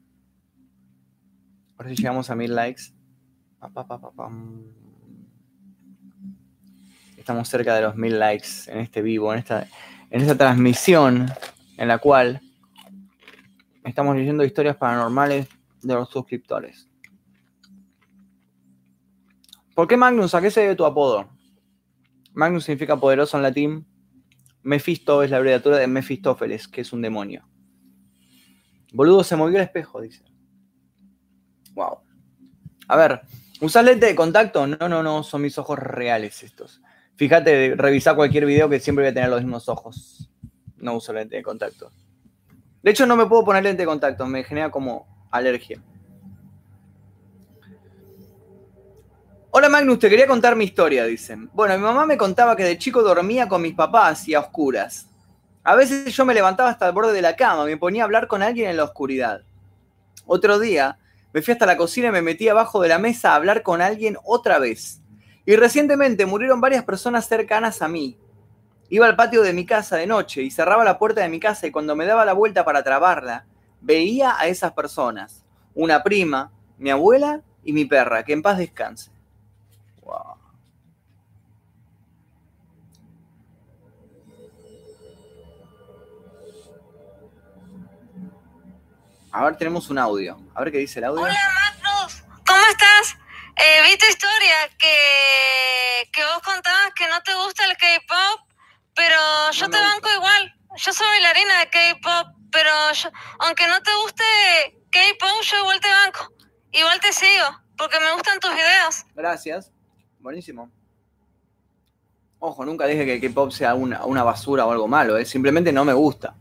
[1.79, 2.91] A ver si llegamos a mil likes.
[7.17, 9.65] Estamos cerca de los mil likes en este vivo, en esta,
[10.09, 11.27] en esta transmisión
[11.77, 12.41] en la cual
[13.85, 15.47] estamos leyendo historias paranormales
[15.81, 16.89] de los suscriptores.
[19.73, 20.35] ¿Por qué Magnus?
[20.35, 21.29] ¿A qué se debe tu apodo?
[22.33, 23.87] Magnus significa poderoso en latín.
[24.63, 27.47] Mephisto es la abreviatura de Mefistófeles, que es un demonio.
[28.91, 30.25] Boludo, se movió el espejo, dice.
[31.79, 31.99] Wow.
[32.89, 33.21] A ver,
[33.61, 34.67] ¿usás lente de contacto?
[34.67, 36.81] No, no, no, son mis ojos reales estos.
[37.15, 40.29] Fíjate, revisa cualquier video que siempre voy a tener los mismos ojos.
[40.75, 41.89] No uso lente de contacto.
[42.83, 45.81] De hecho, no me puedo poner lente de contacto, me genera como alergia.
[49.51, 51.49] Hola Magnus, te quería contar mi historia, dicen.
[51.53, 55.07] Bueno, mi mamá me contaba que de chico dormía con mis papás y a oscuras.
[55.63, 58.27] A veces yo me levantaba hasta el borde de la cama, me ponía a hablar
[58.27, 59.43] con alguien en la oscuridad.
[60.25, 60.98] Otro día
[61.33, 63.81] me fui hasta la cocina y me metí abajo de la mesa a hablar con
[63.81, 65.01] alguien otra vez.
[65.45, 68.17] Y recientemente murieron varias personas cercanas a mí.
[68.89, 71.67] Iba al patio de mi casa de noche y cerraba la puerta de mi casa
[71.67, 73.45] y cuando me daba la vuelta para trabarla,
[73.81, 75.45] veía a esas personas.
[75.75, 79.11] Una prima, mi abuela y mi perra, que en paz descanse.
[80.03, 80.38] Wow.
[89.31, 90.37] A ver, tenemos un audio.
[90.55, 91.21] A ver qué dice el audio.
[91.23, 91.33] Hola
[91.83, 93.15] Magnus, ¿cómo estás?
[93.55, 98.47] Eh, vi tu historia que, que vos contabas que no te gusta el K-pop,
[98.95, 99.17] pero
[99.51, 100.55] yo te banco igual.
[100.77, 104.23] Yo soy bailarina de K-pop, pero yo- aunque no te guste
[104.91, 106.33] K-pop, yo igual te banco.
[106.71, 107.45] igual te sigo,
[107.77, 109.03] porque me gustan tus videos.
[109.15, 109.71] Gracias.
[110.19, 110.71] Buenísimo.
[112.39, 115.25] Ojo, nunca dije que el K-pop sea una, una basura o algo malo, ¿eh?
[115.25, 116.35] simplemente no me gusta.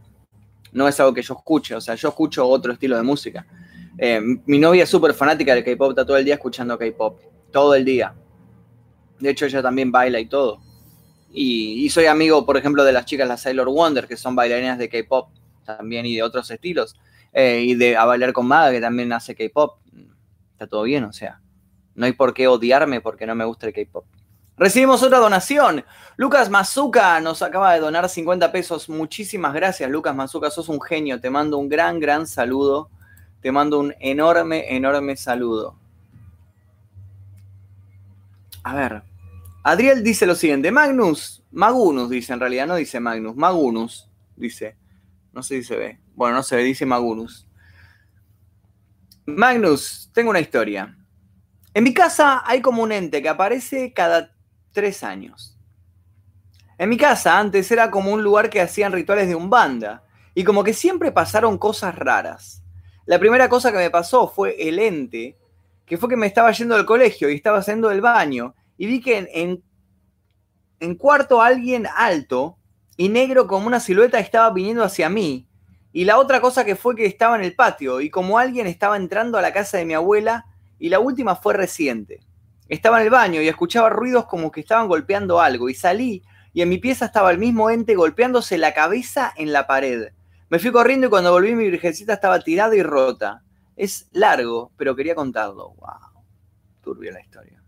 [0.73, 3.47] No es algo que yo escuche, o sea, yo escucho otro estilo de música.
[3.97, 7.75] Eh, mi novia es súper fanática del K-pop, está todo el día escuchando K-pop, todo
[7.75, 8.15] el día.
[9.19, 10.61] De hecho, ella también baila y todo.
[11.31, 14.89] Y, soy amigo, por ejemplo, de las chicas, las Sailor Wonder, que son bailarinas de
[14.89, 15.31] K-pop
[15.65, 16.97] también y de otros estilos.
[17.33, 19.79] Eh, y de a bailar con Maga, que también hace K-pop.
[20.53, 21.41] Está todo bien, o sea.
[21.95, 24.07] No hay por qué odiarme porque no me gusta el K-pop.
[24.59, 25.85] Recibimos otra donación.
[26.17, 28.89] Lucas Mazuca nos acaba de donar 50 pesos.
[28.89, 30.51] Muchísimas gracias, Lucas Mazuca.
[30.51, 31.21] Sos un genio.
[31.21, 32.91] Te mando un gran, gran saludo.
[33.41, 35.79] Te mando un enorme, enorme saludo.
[38.65, 39.03] A ver.
[39.63, 40.73] Adriel dice lo siguiente.
[40.73, 43.37] Magnus, Magunus dice en realidad, no dice Magnus.
[43.37, 44.77] Magunus dice.
[45.33, 46.01] No sé si se ve.
[46.17, 47.47] Bueno, no se ve, dice Magunus.
[49.25, 50.97] Magnus, tengo una historia.
[51.75, 54.33] En mi casa hay como un ente que aparece cada
[54.79, 55.59] tres años.
[56.79, 60.05] En mi casa antes era como un lugar que hacían rituales de umbanda
[60.35, 62.63] y como que siempre pasaron cosas raras.
[63.07, 65.37] La primera cosa que me pasó fue el ente,
[65.85, 69.01] que fue que me estaba yendo al colegio y estaba haciendo el baño y vi
[69.01, 69.65] que en, en,
[70.79, 72.57] en cuarto alguien alto
[72.97, 75.49] y negro como una silueta estaba viniendo hacia mí.
[75.93, 78.97] Y la otra cosa que fue que estaba en el patio y como alguien estaba
[78.97, 80.47] entrando a la casa de mi abuela
[80.79, 82.21] y la última fue reciente.
[82.69, 86.63] Estaba en el baño y escuchaba ruidos como que estaban golpeando algo y salí y
[86.63, 90.09] en mi pieza estaba el mismo ente golpeándose la cabeza en la pared.
[90.49, 93.43] Me fui corriendo y cuando volví mi virgencita estaba tirada y rota.
[93.77, 95.75] Es largo, pero quería contarlo.
[95.75, 96.25] Wow.
[96.83, 97.63] Turbia la historia.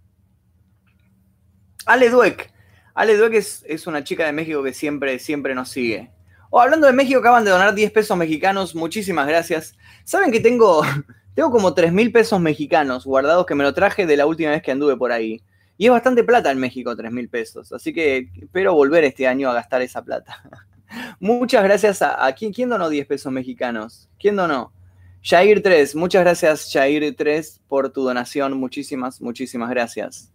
[1.86, 2.52] Ale Dueck.
[2.94, 6.10] Ale Dueck es, es, una chica de México que siempre, siempre nos sigue.
[6.50, 8.74] Oh, hablando de México, acaban de donar 10 pesos mexicanos.
[8.74, 9.76] Muchísimas gracias.
[10.04, 10.82] ¿Saben que tengo,
[11.34, 14.62] tengo como 3 mil pesos mexicanos guardados que me lo traje de la última vez
[14.62, 15.42] que anduve por ahí?
[15.76, 17.72] Y es bastante plata en México, 3 mil pesos.
[17.72, 20.42] Así que espero volver este año a gastar esa plata.
[21.20, 24.08] muchas gracias a, ¿quién, ¿quién, donó 10 pesos mexicanos?
[24.18, 24.72] ¿Quién donó?
[25.22, 28.58] Jair 3, muchas gracias Jair 3 por tu donación.
[28.58, 30.32] Muchísimas, muchísimas gracias.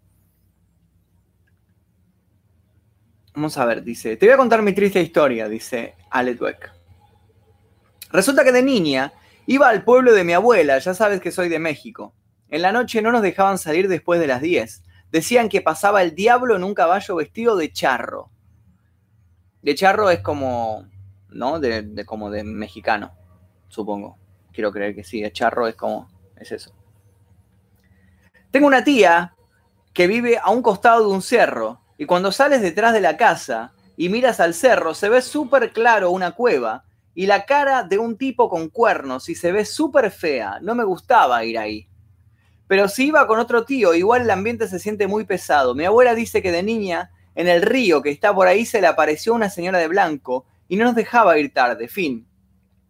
[3.35, 6.71] Vamos a ver, dice, te voy a contar mi triste historia, dice Ale Dweck.
[8.11, 9.11] Resulta que de niña
[9.47, 12.13] iba al pueblo de mi abuela, ya sabes que soy de México.
[12.49, 14.83] En la noche no nos dejaban salir después de las 10.
[15.11, 18.29] Decían que pasaba el diablo en un caballo vestido de charro.
[19.61, 20.85] De charro es como,
[21.29, 21.59] ¿no?
[21.59, 23.13] De, como de mexicano,
[23.67, 24.17] supongo.
[24.53, 26.71] Quiero creer que sí, de charro es como, es eso.
[28.51, 29.35] Tengo una tía
[29.93, 33.73] que vive a un costado de un cerro y cuando sales detrás de la casa
[33.97, 36.84] y miras al cerro, se ve súper claro una cueva
[37.15, 40.59] y la cara de un tipo con cuernos y se ve súper fea.
[40.61, 41.87] No me gustaba ir ahí.
[42.67, 45.73] Pero si iba con otro tío, igual el ambiente se siente muy pesado.
[45.73, 48.87] Mi abuela dice que de niña, en el río que está por ahí, se le
[48.87, 51.87] apareció una señora de blanco y no nos dejaba ir tarde.
[51.87, 52.27] Fin.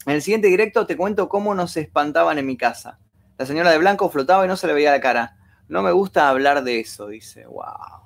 [0.08, 3.00] En el siguiente directo te cuento cómo nos espantaban en mi casa.
[3.38, 5.38] La señora de blanco flotaba y no se le veía la cara.
[5.68, 7.46] No me gusta hablar de eso, dice.
[7.46, 8.06] Wow.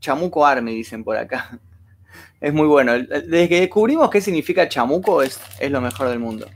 [0.00, 1.58] Chamuco Army, dicen por acá.
[2.40, 2.92] Es muy bueno.
[2.98, 6.46] Desde que descubrimos qué significa chamuco, es, es lo mejor del mundo.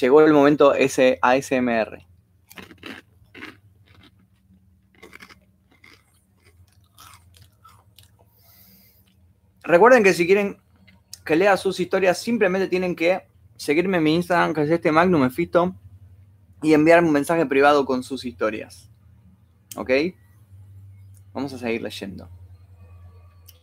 [0.00, 2.04] Llegó el momento ese ASMR.
[9.62, 10.58] Recuerden que si quieren
[11.24, 13.22] que lea sus historias, simplemente tienen que
[13.56, 15.74] seguirme en mi Instagram, que es este Magnum Mephisto,
[16.62, 18.90] y enviarme un mensaje privado con sus historias.
[19.76, 19.90] ¿Ok?
[21.32, 22.28] Vamos a seguir leyendo.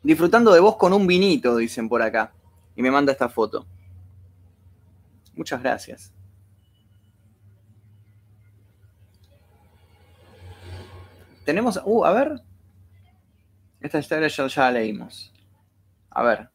[0.04, 2.34] Disfrutando de vos con un vinito, dicen por acá.
[2.76, 3.66] Y me manda esta foto.
[5.36, 6.14] Muchas gracias.
[11.46, 11.80] Tenemos.
[11.84, 12.42] Uh, a ver.
[13.80, 15.34] Esta historia ya, la leímos.
[16.10, 16.50] A ver.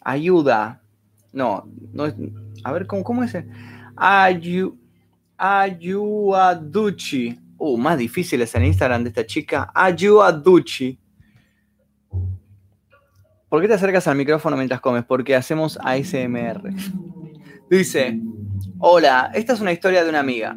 [0.00, 0.82] Ayuda.
[1.32, 2.14] No, no es.
[2.64, 3.34] A ver, ¿cómo, cómo es?
[3.96, 4.78] Ayu,
[5.36, 7.38] ayuaduchi.
[7.56, 9.70] Uh, más difícil es el Instagram de esta chica.
[9.74, 10.98] Ayuaduchi.
[13.52, 15.04] ¿Por qué te acercas al micrófono mientras comes?
[15.04, 16.72] Porque hacemos ASMR.
[17.68, 18.18] Dice,
[18.78, 20.56] hola, esta es una historia de una amiga.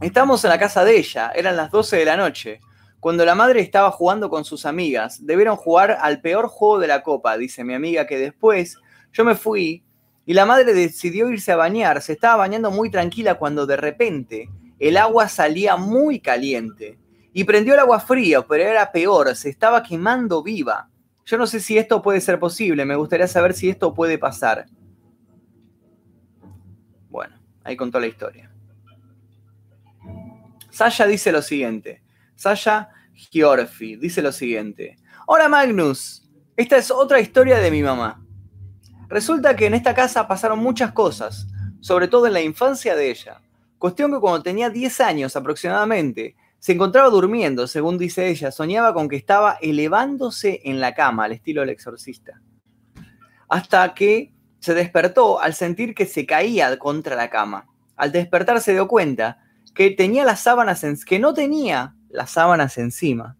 [0.00, 2.60] Estamos en la casa de ella, eran las 12 de la noche.
[3.00, 7.02] Cuando la madre estaba jugando con sus amigas, debieron jugar al peor juego de la
[7.02, 8.78] copa, dice mi amiga, que después
[9.12, 9.84] yo me fui
[10.24, 12.00] y la madre decidió irse a bañar.
[12.00, 14.48] Se estaba bañando muy tranquila cuando de repente
[14.78, 16.98] el agua salía muy caliente
[17.34, 20.88] y prendió el agua fría, pero era peor, se estaba quemando viva.
[21.26, 24.66] Yo no sé si esto puede ser posible, me gustaría saber si esto puede pasar.
[27.10, 28.48] Bueno, Ahí contó la historia.
[30.70, 32.00] Sasha dice lo siguiente.
[32.36, 34.96] Sasha Giorfi dice lo siguiente.
[35.26, 38.24] Hola Magnus, esta es otra historia de mi mamá.
[39.08, 41.48] Resulta que en esta casa pasaron muchas cosas,
[41.80, 43.42] sobre todo en la infancia de ella.
[43.78, 46.36] Cuestión que cuando tenía 10 años aproximadamente,
[46.66, 51.30] se encontraba durmiendo, según dice ella, soñaba con que estaba elevándose en la cama, al
[51.30, 52.42] estilo del exorcista.
[53.48, 57.68] Hasta que se despertó al sentir que se caía contra la cama.
[57.94, 59.38] Al despertar se dio cuenta
[59.76, 63.36] que tenía las sábanas en, que no tenía las sábanas encima.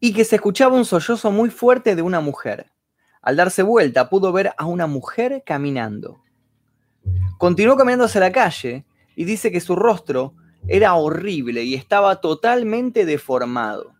[0.00, 2.72] Y que se escuchaba un sollozo muy fuerte de una mujer.
[3.20, 6.22] Al darse vuelta pudo ver a una mujer caminando.
[7.36, 8.86] Continuó caminando hacia la calle
[9.16, 10.34] y dice que su rostro
[10.68, 13.94] era horrible y estaba totalmente deformado.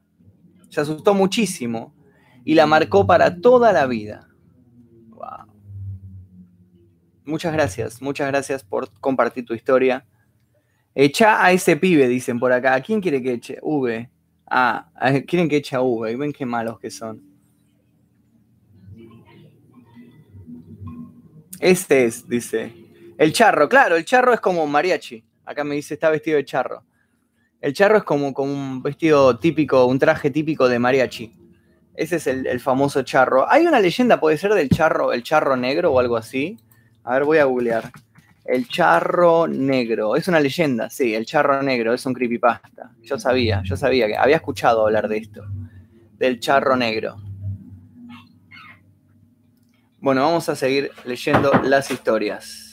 [0.69, 1.95] Se asustó muchísimo
[2.45, 4.29] y la marcó para toda la vida.
[7.25, 10.05] Muchas gracias, muchas gracias por compartir tu historia.
[10.95, 12.75] Echa a ese pibe, dicen por acá.
[12.75, 13.59] ¿A quién quiere que eche?
[13.63, 14.11] V.
[14.47, 14.91] Ah,
[15.27, 16.17] quieren que eche a V.
[16.17, 17.23] Ven qué malos que son.
[21.61, 22.82] Este es, dice.
[23.23, 25.23] El charro, claro, el charro es como mariachi.
[25.45, 26.83] Acá me dice, está vestido de charro.
[27.61, 31.33] El charro es como, como un vestido típico, un traje típico de mariachi.
[31.95, 33.49] Ese es el, el, famoso charro.
[33.49, 36.59] Hay una leyenda, puede ser del charro, el charro negro o algo así.
[37.05, 37.93] A ver, voy a googlear.
[38.45, 40.17] El charro negro.
[40.17, 42.91] Es una leyenda, sí, el charro negro, es un creepypasta.
[43.03, 45.45] Yo sabía, yo sabía que había escuchado hablar de esto.
[46.19, 47.23] Del charro negro.
[50.01, 52.72] Bueno, vamos a seguir leyendo las historias.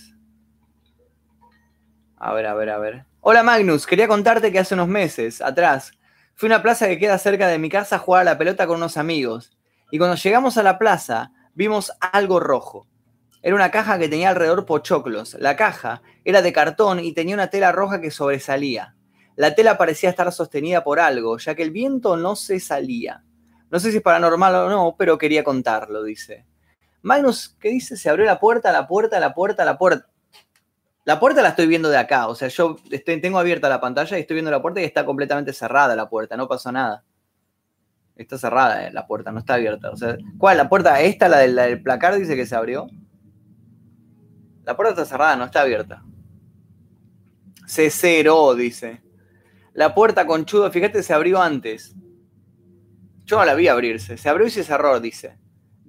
[2.20, 3.06] A ver, a ver, a ver.
[3.22, 5.94] Hola Magnus, quería contarte que hace unos meses atrás
[6.36, 8.68] fui a una plaza que queda cerca de mi casa a jugar a la pelota
[8.68, 9.58] con unos amigos.
[9.90, 12.88] Y cuando llegamos a la plaza, vimos algo rojo.
[13.42, 15.36] Era una caja que tenía alrededor pochoclos.
[15.40, 18.96] La caja era de cartón y tenía una tela roja que sobresalía.
[19.38, 23.24] La tela parecía estar sostenida por algo, ya que el viento no se salía.
[23.72, 26.46] No sé si es paranormal o no, pero quería contarlo, dice.
[27.02, 27.96] Magnus, ¿qué dice?
[27.96, 30.10] Se abrió la puerta, la puerta, la puerta, la puerta.
[31.10, 34.16] La puerta la estoy viendo de acá, o sea, yo estoy, tengo abierta la pantalla
[34.16, 37.04] y estoy viendo la puerta y está completamente cerrada la puerta, no pasó nada.
[38.16, 39.90] Está cerrada eh, la puerta, no está abierta.
[39.90, 40.58] O sea, ¿cuál?
[40.58, 42.86] ¿La puerta esta, la del, del placar, dice que se abrió?
[44.66, 46.04] La puerta está cerrada, no está abierta.
[47.66, 49.02] Se cerró, dice.
[49.74, 51.96] La puerta conchudo, fíjate, se abrió antes.
[53.26, 54.16] Yo no la vi abrirse.
[54.16, 55.40] Se abrió y se cerró, dice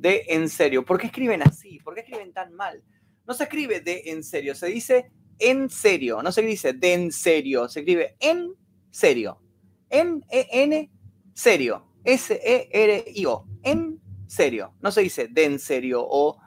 [0.01, 0.85] de en serio.
[0.85, 1.79] ¿Por qué escriben así?
[1.81, 2.83] ¿Por qué escriben tan mal?
[3.31, 6.21] No se escribe de en serio, se dice en serio.
[6.21, 8.57] No se dice de en serio, se escribe en
[8.91, 9.41] serio.
[9.89, 10.91] En, E, N,
[11.33, 11.87] serio.
[12.03, 13.47] S-E-R-I-O.
[13.63, 14.75] En serio.
[14.81, 16.41] No se dice de en serio o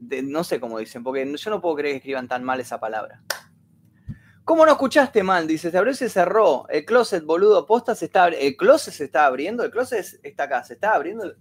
[0.00, 2.80] de, no sé cómo dicen, porque yo no puedo creer que escriban tan mal esa
[2.80, 3.22] palabra.
[4.44, 5.46] ¿Cómo no escuchaste mal?
[5.46, 6.68] Dice, se abrió y se cerró.
[6.70, 9.62] El closet, boludo, posta se está El closet se está abriendo.
[9.62, 11.36] El closet está acá, se está abriendo.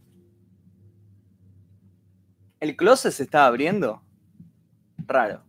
[2.59, 4.03] ¿El closet se está abriendo?
[5.10, 5.43] Raro.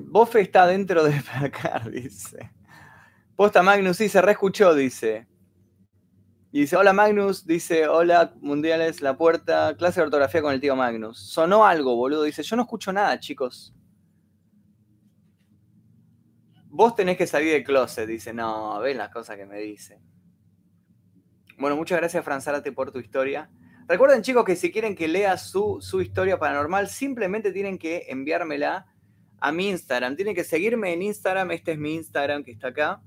[0.00, 2.50] Bofe está dentro del placar, dice.
[3.36, 5.26] Posta Magnus, sí, se reescuchó, dice.
[6.52, 10.74] Y dice, hola Magnus, dice, hola mundiales, la puerta, clase de ortografía con el tío
[10.74, 11.18] Magnus.
[11.30, 13.74] Sonó algo, boludo, dice, yo no escucho nada, chicos.
[16.64, 20.00] Vos tenés que salir del closet, dice, no, ven las cosas que me dicen.
[21.58, 23.50] Bueno, muchas gracias, Franzárate, por tu historia.
[23.88, 28.86] Recuerden, chicos, que si quieren que lea su, su, historia paranormal, simplemente tienen que enviármela
[29.38, 30.16] a mi Instagram.
[30.16, 31.52] Tienen que seguirme en Instagram.
[31.52, 33.00] Este es mi Instagram que está acá.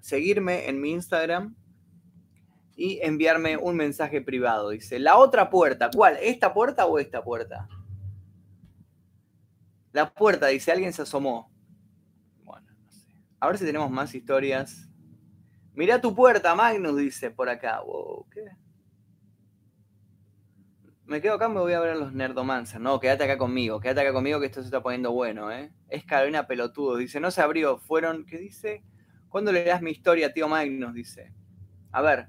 [0.00, 1.54] Seguirme en mi Instagram
[2.74, 4.70] y enviarme un mensaje privado.
[4.70, 5.90] Dice, la otra puerta.
[5.94, 6.16] ¿Cuál?
[6.22, 7.68] ¿Esta puerta o esta puerta?
[9.92, 11.50] La puerta, dice, alguien se asomó.
[12.44, 13.12] Bueno, no sé.
[13.40, 14.88] A ver si tenemos más historias.
[15.74, 17.82] Mirá tu puerta, Magnus, dice por acá.
[17.82, 18.40] Wow, ¿qué?
[21.06, 22.80] Me quedo acá, me voy a ver a los Nerdomancers.
[22.80, 25.72] No, quédate acá conmigo, quédate acá conmigo que esto se está poniendo bueno, ¿eh?
[25.88, 28.84] Es Carolina Pelotudo, dice, no se abrió, fueron, ¿qué dice?
[29.28, 30.94] ¿Cuándo le das mi historia, tío Magnus?
[30.94, 31.32] Dice.
[31.92, 32.28] A ver.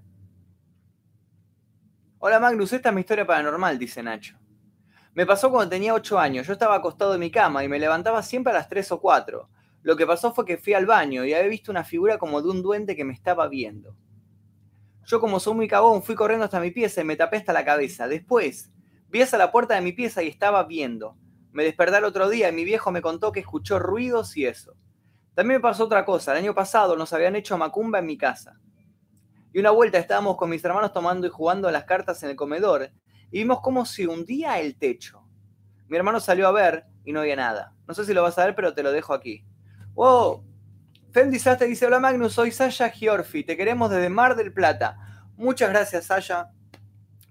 [2.19, 4.37] Hola Magnus, esta es mi historia paranormal, dice Nacho.
[5.13, 8.21] Me pasó cuando tenía 8 años, yo estaba acostado en mi cama y me levantaba
[8.21, 9.49] siempre a las 3 o 4.
[9.81, 12.49] Lo que pasó fue que fui al baño y había visto una figura como de
[12.49, 13.95] un duende que me estaba viendo.
[15.07, 17.63] Yo como soy muy cagón fui corriendo hasta mi pieza y me tapé hasta la
[17.63, 18.09] cabeza.
[18.09, 18.69] Después
[19.07, 21.15] vi hasta la puerta de mi pieza y estaba viendo.
[21.53, 24.75] Me desperté el otro día y mi viejo me contó que escuchó ruidos y eso.
[25.33, 26.33] También me pasó otra cosa.
[26.33, 28.59] El año pasado nos habían hecho macumba en mi casa.
[29.53, 32.91] Y una vuelta estábamos con mis hermanos tomando y jugando las cartas en el comedor
[33.31, 35.23] y vimos como se hundía el techo.
[35.87, 37.73] Mi hermano salió a ver y no había nada.
[37.87, 39.45] No sé si lo vas a ver, pero te lo dejo aquí.
[39.93, 40.46] ¡Wow!
[41.17, 44.99] Fendi Sastre dice, hola Magnus, soy Sasha Giorfi, te queremos desde Mar del Plata.
[45.35, 46.51] Muchas gracias, Sasha.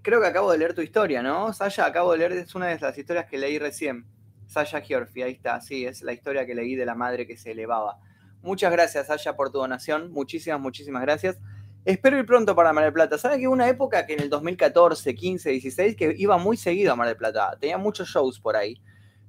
[0.03, 1.53] Creo que acabo de leer tu historia, ¿no?
[1.53, 4.05] Sasha, acabo de leer, es una de las historias que leí recién.
[4.49, 7.53] Sasha Giorfi, ahí está, sí, es la historia que leí de la madre que se
[7.53, 8.01] elevaba.
[8.43, 10.11] Muchas gracias, Sasha, por tu donación.
[10.11, 11.39] Muchísimas, muchísimas gracias.
[11.85, 13.19] Espero ir pronto para Mar del Plata.
[13.19, 16.93] ¿Saben que hubo una época que en el 2014, 15, 16, que iba muy seguido
[16.93, 17.57] a Mar del Plata?
[17.61, 18.83] Tenía muchos shows por ahí.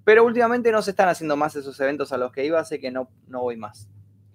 [0.03, 2.89] Pero últimamente no se están haciendo más esos eventos a los que iba, así que
[2.89, 3.87] no, no voy más.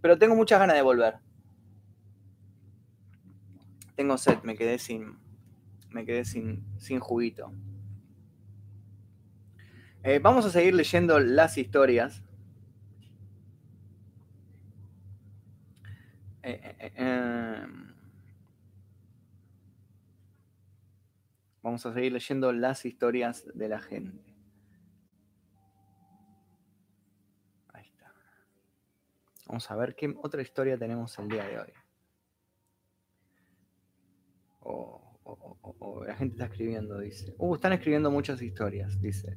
[0.03, 1.15] Pero tengo muchas ganas de volver.
[3.97, 5.17] Tengo sed, me quedé sin.
[5.91, 7.53] Me quedé sin, sin juguito.
[10.03, 12.23] Eh, vamos a seguir leyendo las historias.
[16.43, 17.95] Eh, eh, em.
[21.63, 24.35] vamos a seguir leyendo las historias de la gente.
[27.73, 28.13] Ahí está.
[29.53, 31.73] Vamos a ver qué otra historia tenemos el día de hoy.
[34.61, 37.35] O, o- o- o la gente está escribiendo, dice.
[37.37, 39.37] Uh, están escribiendo muchas historias, dice.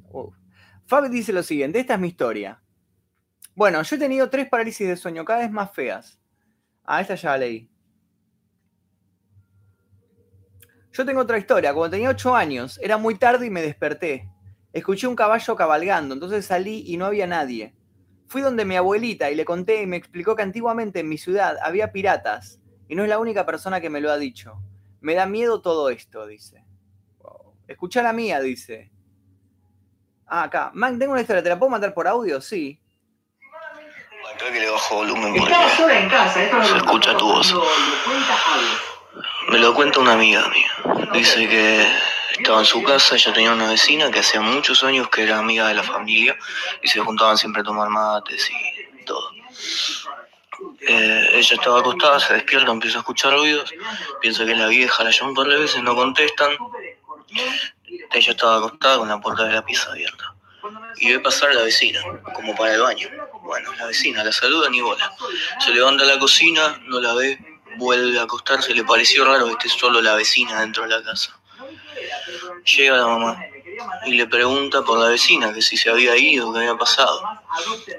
[0.86, 2.62] Fabi dice lo siguiente, esta es mi historia.
[3.54, 6.18] Bueno, yo he tenido tres parálisis de sueño, cada vez más feas.
[6.82, 7.70] Ah, esta ya la leí.
[10.92, 11.74] Yo tengo otra historia.
[11.74, 14.30] Cuando tenía ocho años, era muy tarde y me desperté.
[14.72, 17.75] Escuché un caballo cabalgando, entonces salí y no había nadie.
[18.28, 21.56] Fui donde mi abuelita y le conté y me explicó que antiguamente en mi ciudad
[21.62, 24.60] había piratas y no es la única persona que me lo ha dicho.
[25.00, 26.64] Me da miedo todo esto, dice.
[27.18, 27.54] Wow.
[27.68, 28.90] Escuchá la mía, dice.
[30.26, 30.70] Ah, acá.
[30.74, 32.40] Man, tengo una historia, ¿te la puedo mandar por audio?
[32.40, 32.80] Sí.
[34.34, 37.54] Acá que le bajo volumen porque sola en casa, esto se lo- escucha tu voz.
[39.50, 41.06] me lo cuenta una amiga mía.
[41.12, 41.86] Dice que
[42.38, 45.68] estaba en su casa, ella tenía una vecina que hacía muchos años que era amiga
[45.68, 46.36] de la familia
[46.82, 49.30] y se juntaban siempre a tomar mates y todo.
[50.80, 53.72] Eh, ella estaba acostada, se despierta, empieza a escuchar ruidos,
[54.20, 56.56] piensa que es la vieja, la llama un par de veces, no contestan.
[58.12, 60.34] Ella estaba acostada con la puerta de la pieza abierta.
[60.96, 62.00] Y ve pasar a la vecina,
[62.34, 63.08] como para el baño.
[63.42, 65.12] Bueno, la vecina la saluda ni bola.
[65.60, 67.38] Se levanta a la cocina, no la ve,
[67.76, 71.38] vuelve a acostarse, le pareció raro que esté solo la vecina dentro de la casa.
[72.64, 73.44] Llega la mamá
[74.06, 77.20] y le pregunta por la vecina, que si se había ido, qué había pasado.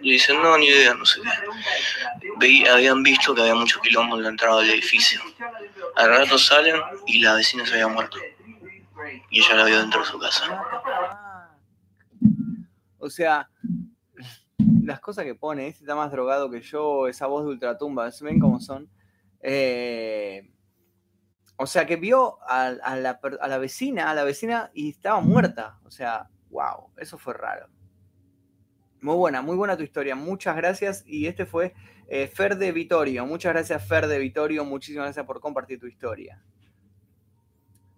[0.01, 2.69] Le dicen, no, ni idea, no sé qué.
[2.69, 5.21] Habían visto que había mucho quilombo en la entrada del edificio.
[5.95, 8.17] Al rato salen y la vecina se había muerto.
[9.29, 10.61] Y ella la vio dentro de su casa.
[12.99, 13.49] O sea,
[14.83, 18.25] las cosas que pone, este está más drogado que yo, esa voz de ultratumba, ¿se
[18.25, 18.89] ven cómo son?
[19.41, 20.49] Eh,
[21.57, 24.91] o sea, que vio a, a la, per- a la vecina, a la vecina y
[24.91, 25.79] estaba muerta.
[25.83, 27.67] O sea, wow, eso fue raro.
[29.01, 30.15] Muy buena, muy buena tu historia.
[30.15, 31.03] Muchas gracias.
[31.05, 31.73] Y este fue
[32.07, 33.25] eh, Fer de Vitorio.
[33.25, 34.65] Muchas gracias, Fer de Vitorio.
[34.65, 36.43] Muchísimas gracias por compartir tu historia.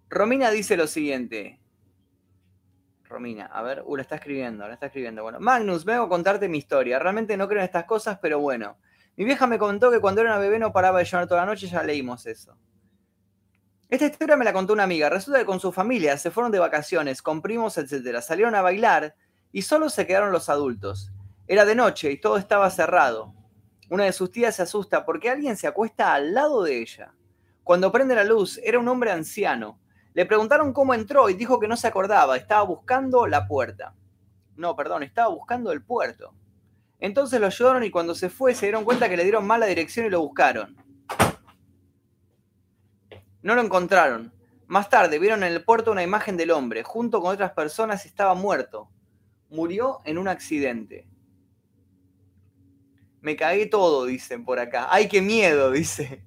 [0.10, 1.62] Romina dice lo siguiente.
[3.04, 5.24] Romina, a ver, uh, la está escribiendo, la está escribiendo.
[5.24, 7.00] Bueno, Magnus, vengo a contarte mi historia.
[7.00, 8.78] Realmente no creo en estas cosas, pero bueno.
[9.16, 11.48] Mi vieja me contó que cuando era una bebé no paraba de llorar toda la
[11.48, 12.58] noche, ya leímos eso.
[13.90, 15.10] Esta historia me la contó una amiga.
[15.10, 18.22] Resulta que con su familia se fueron de vacaciones, con primos, etc.
[18.22, 19.16] Salieron a bailar
[19.52, 21.12] y solo se quedaron los adultos.
[21.48, 23.34] Era de noche y todo estaba cerrado.
[23.90, 27.16] Una de sus tías se asusta porque alguien se acuesta al lado de ella.
[27.64, 29.80] Cuando prende la luz, era un hombre anciano.
[30.14, 33.96] Le preguntaron cómo entró y dijo que no se acordaba, estaba buscando la puerta.
[34.56, 36.36] No, perdón, estaba buscando el puerto.
[37.00, 40.06] Entonces lo ayudaron y cuando se fue se dieron cuenta que le dieron mala dirección
[40.06, 40.78] y lo buscaron.
[43.42, 44.34] No lo encontraron.
[44.68, 48.36] Más tarde vieron en el puerto una imagen del hombre, junto con otras personas estaba
[48.36, 48.90] muerto.
[49.50, 51.08] Murió en un accidente.
[53.22, 54.88] Me cagué todo, dicen por acá.
[54.90, 55.72] ¡Ay, qué miedo!
[55.72, 56.24] Dice.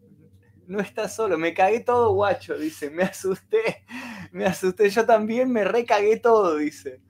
[0.66, 2.90] No está solo, me cagué todo, guacho, dice.
[2.90, 3.84] Me asusté,
[4.32, 4.88] me asusté.
[4.90, 7.00] Yo también me recagué todo, dice.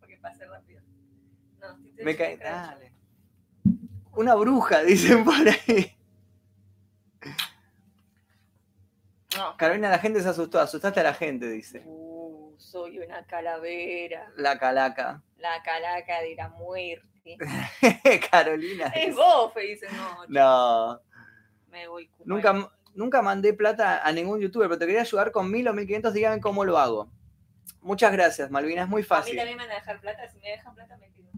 [0.00, 0.82] Porque pase rápido.
[1.60, 2.40] No, si te Me creer.
[2.40, 2.92] Dale.
[4.14, 5.96] Una bruja, dicen por ahí.
[9.36, 9.56] No.
[9.56, 10.60] Carolina, la gente se asustó.
[10.60, 11.82] Asustaste a la gente, dice.
[11.86, 14.30] Uh, soy una calavera.
[14.36, 15.22] La calaca.
[15.38, 17.36] La calaca de la muerte.
[18.30, 18.86] Carolina.
[18.88, 19.12] es dice.
[19.12, 21.00] vos, Fe, dice, no, No.
[21.70, 22.10] me voy.
[22.24, 25.86] Nunca, nunca mandé plata a ningún youtuber, pero te quería ayudar con mil o mil
[25.86, 26.12] quinientos.
[26.14, 27.10] Díganme cómo lo hago.
[27.80, 28.82] Muchas gracias, Malvina.
[28.82, 29.36] Es muy A mí fácil.
[29.36, 30.28] también me van a dejar plata.
[30.28, 31.28] Si me dejan plata, me tiro.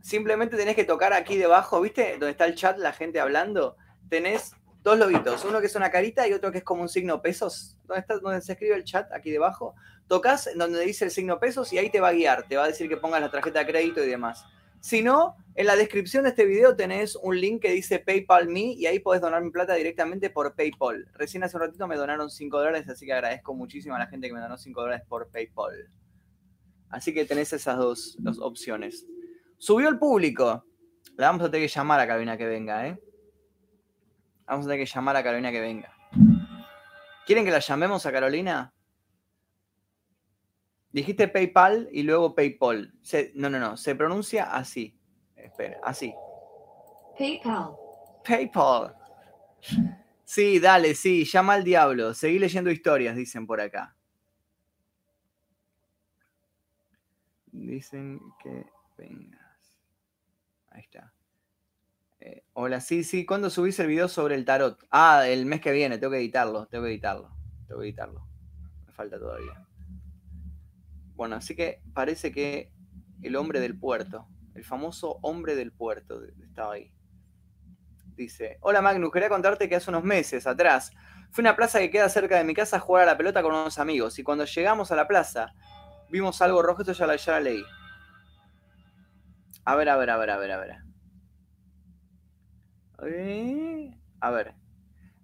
[0.00, 2.12] Simplemente tenés que tocar aquí debajo, ¿viste?
[2.12, 3.76] Donde está el chat, la gente hablando.
[4.08, 7.22] Tenés Dos lobitos, uno que es una carita y otro que es como un signo
[7.22, 7.76] pesos.
[7.84, 8.18] ¿Dónde está?
[8.18, 9.74] Donde se escribe el chat, aquí debajo.
[10.08, 12.66] Tocas donde dice el signo pesos y ahí te va a guiar, te va a
[12.66, 14.44] decir que pongas la tarjeta de crédito y demás.
[14.80, 18.72] Si no, en la descripción de este video tenés un link que dice PayPal Me
[18.72, 21.08] y ahí podés donar mi plata directamente por PayPal.
[21.14, 24.26] Recién hace un ratito me donaron 5 dólares, así que agradezco muchísimo a la gente
[24.26, 25.88] que me donó 5 dólares por PayPal.
[26.88, 29.06] Así que tenés esas dos, opciones.
[29.56, 30.66] Subió el público.
[31.16, 32.98] La vamos a tener que llamar a Carolina que venga, ¿eh?
[34.46, 35.92] Vamos a tener que llamar a Carolina que venga.
[37.26, 38.72] ¿Quieren que la llamemos a Carolina?
[40.90, 42.92] Dijiste PayPal y luego PayPal.
[43.02, 43.76] Se- no, no, no.
[43.76, 44.98] Se pronuncia así.
[45.36, 46.12] Espera, así.
[47.18, 47.72] PayPal.
[48.26, 48.94] PayPal.
[50.24, 51.24] Sí, dale, sí.
[51.24, 52.12] Llama al diablo.
[52.14, 53.96] Seguí leyendo historias, dicen por acá.
[57.52, 58.66] Dicen que
[58.96, 59.78] vengas.
[60.70, 61.12] Ahí está.
[62.24, 63.26] Eh, hola, sí, sí.
[63.26, 64.78] ¿Cuándo subís el video sobre el tarot?
[64.92, 65.98] Ah, el mes que viene.
[65.98, 66.66] Tengo que editarlo.
[66.66, 67.34] Tengo que editarlo.
[67.66, 68.28] Tengo que editarlo.
[68.86, 69.66] Me falta todavía.
[71.16, 72.72] Bueno, así que parece que
[73.22, 76.94] el hombre del puerto, el famoso hombre del puerto, estaba ahí.
[78.14, 80.92] Dice, hola Magnus, quería contarte que hace unos meses atrás
[81.32, 83.42] fui a una plaza que queda cerca de mi casa a jugar a la pelota
[83.42, 85.54] con unos amigos y cuando llegamos a la plaza
[86.10, 87.64] vimos algo rojo, esto ya la, ya la leí.
[89.64, 90.91] A ver, a ver, a ver, a ver, a ver.
[94.20, 94.54] A ver.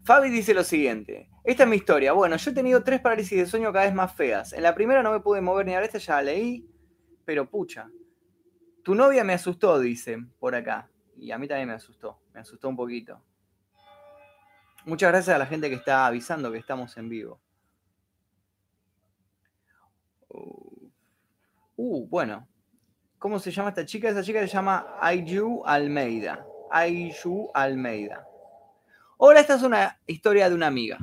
[0.04, 1.30] Fabi dice lo siguiente.
[1.44, 2.12] Esta es mi historia.
[2.12, 4.52] Bueno, yo he tenido tres parálisis de sueño cada vez más feas.
[4.52, 6.68] En la primera no me pude mover ni a esta, ya la leí.
[7.24, 7.88] Pero pucha.
[8.82, 10.90] Tu novia me asustó, dice por acá.
[11.16, 12.20] Y a mí también me asustó.
[12.32, 13.22] Me asustó un poquito.
[14.84, 17.40] Muchas gracias a la gente que está avisando que estamos en vivo.
[21.76, 22.48] Uh, bueno.
[23.18, 24.08] ¿Cómo se llama esta chica?
[24.08, 26.47] Esa chica se llama Ayu Almeida.
[26.70, 28.26] Ayu Almeida.
[29.18, 30.98] Ahora esta es una historia de una amiga.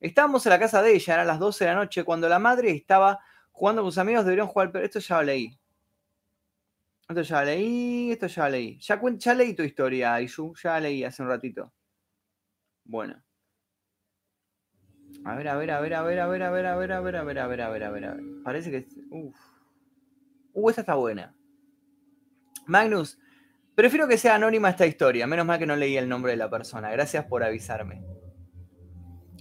[0.00, 2.70] Estábamos en la casa de ella, eran las 12 de la noche, cuando la madre
[2.70, 3.20] estaba
[3.50, 5.58] jugando con sus amigos, deberían jugar, pero esto ya lo leí.
[7.08, 8.78] Esto ya lo leí, esto ya lo leí.
[8.78, 11.72] Ya, ya leí tu historia, Aishu, ya la leí hace un ratito.
[12.84, 13.22] Bueno.
[15.24, 17.00] A ver, a ver, a ver, a ver, a ver, a ver, a ver, a
[17.00, 18.24] ver, a ver, a ver, a ver, a ver, a ver.
[18.44, 18.88] Parece que...
[19.10, 19.36] Uf.
[20.52, 21.34] Uh, esta está buena.
[22.66, 23.18] Magnus,
[23.78, 25.28] prefiero que sea anónima esta historia.
[25.28, 26.90] Menos mal que no leí el nombre de la persona.
[26.90, 28.02] Gracias por avisarme.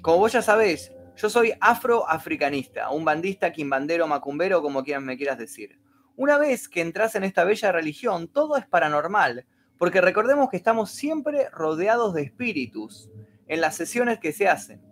[0.04, 5.40] Como vos ya sabés, yo soy afroafricanista, un bandista, quimbandero, macumbero, como quieras me quieras
[5.40, 5.82] decir.
[6.16, 9.48] Una vez que entras en esta bella religión, todo es paranormal,
[9.80, 13.10] porque recordemos que estamos siempre rodeados de espíritus
[13.48, 14.84] en las sesiones que se hacen.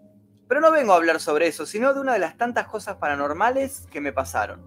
[0.47, 3.85] Pero no vengo a hablar sobre eso, sino de una de las tantas cosas paranormales
[3.91, 4.65] que me pasaron.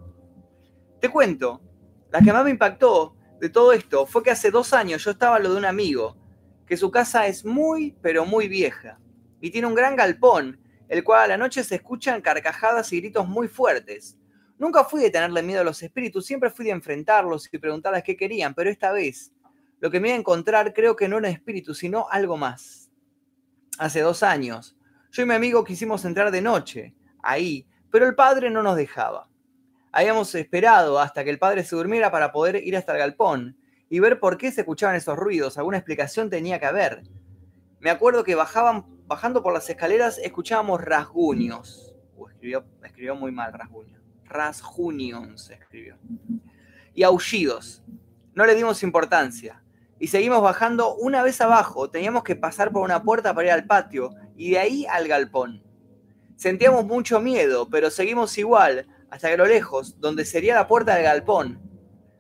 [1.00, 1.62] Te cuento,
[2.12, 5.38] la que más me impactó de todo esto fue que hace dos años yo estaba
[5.38, 6.16] lo de un amigo,
[6.66, 8.98] que su casa es muy, pero muy vieja,
[9.40, 13.28] y tiene un gran galpón, el cual a la noche se escuchan carcajadas y gritos
[13.28, 14.18] muy fuertes.
[14.58, 18.16] Nunca fui de tenerle miedo a los espíritus, siempre fui de enfrentarlos y preguntarles qué
[18.16, 19.32] querían, pero esta vez
[19.80, 22.90] lo que me iba a encontrar creo que no era espíritu, sino algo más.
[23.78, 24.76] Hace dos años,
[25.12, 29.28] yo y mi amigo quisimos entrar de noche, ahí, pero el padre no nos dejaba.
[29.90, 33.56] Habíamos esperado hasta que el padre se durmiera para poder ir hasta el galpón
[33.88, 35.56] y ver por qué se escuchaban esos ruidos.
[35.56, 37.02] Alguna explicación tenía que haber.
[37.80, 41.94] Me acuerdo que bajaban, bajando por las escaleras escuchábamos rasguños.
[42.16, 43.98] Uh, escribió, escribió muy mal rasguño.
[44.24, 45.96] Rasguños escribió.
[46.94, 47.82] Y aullidos.
[48.34, 49.62] No le dimos importancia.
[49.98, 50.96] Y seguimos bajando.
[50.96, 54.58] Una vez abajo teníamos que pasar por una puerta para ir al patio y de
[54.58, 55.62] ahí al galpón.
[56.36, 60.94] Sentíamos mucho miedo, pero seguimos igual hasta que a lo lejos, donde sería la puerta
[60.94, 61.60] del galpón,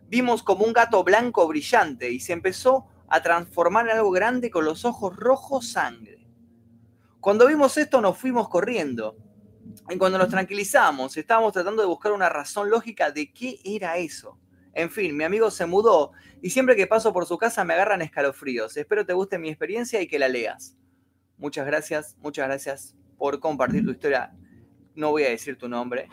[0.08, 4.64] vimos como un gato blanco brillante y se empezó a transformar en algo grande con
[4.64, 6.26] los ojos rojos sangre.
[7.20, 9.16] Cuando vimos esto nos fuimos corriendo.
[9.90, 14.38] Y cuando nos tranquilizamos, estábamos tratando de buscar una razón lógica de qué era eso.
[14.72, 18.02] En fin, mi amigo se mudó y siempre que paso por su casa me agarran
[18.02, 18.76] escalofríos.
[18.76, 20.76] Espero te guste mi experiencia y que la leas.
[21.36, 24.32] Muchas gracias, muchas gracias por compartir tu historia.
[24.94, 26.08] No voy a decir tu nombre.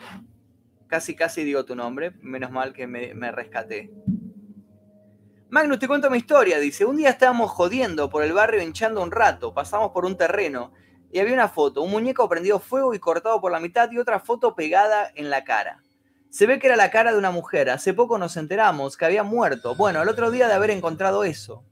[0.86, 2.12] Casi, casi digo tu nombre.
[2.22, 3.90] Menos mal que me, rescaté.
[5.48, 6.58] Magnus, te cuento mi historia.
[6.58, 9.52] Dice, un día estábamos jodiendo por el barrio hinchando un rato.
[9.52, 10.72] Pasamos por un terreno
[11.10, 11.82] y había una foto.
[11.82, 15.44] Un muñeco prendido fuego y cortado por la mitad y otra foto pegada en la
[15.44, 15.82] cara.
[16.30, 17.70] Se ve que era la cara de una mujer.
[17.70, 19.74] Hace poco nos enteramos que había muerto.
[19.74, 21.64] Bueno, el otro día de haber encontrado eso.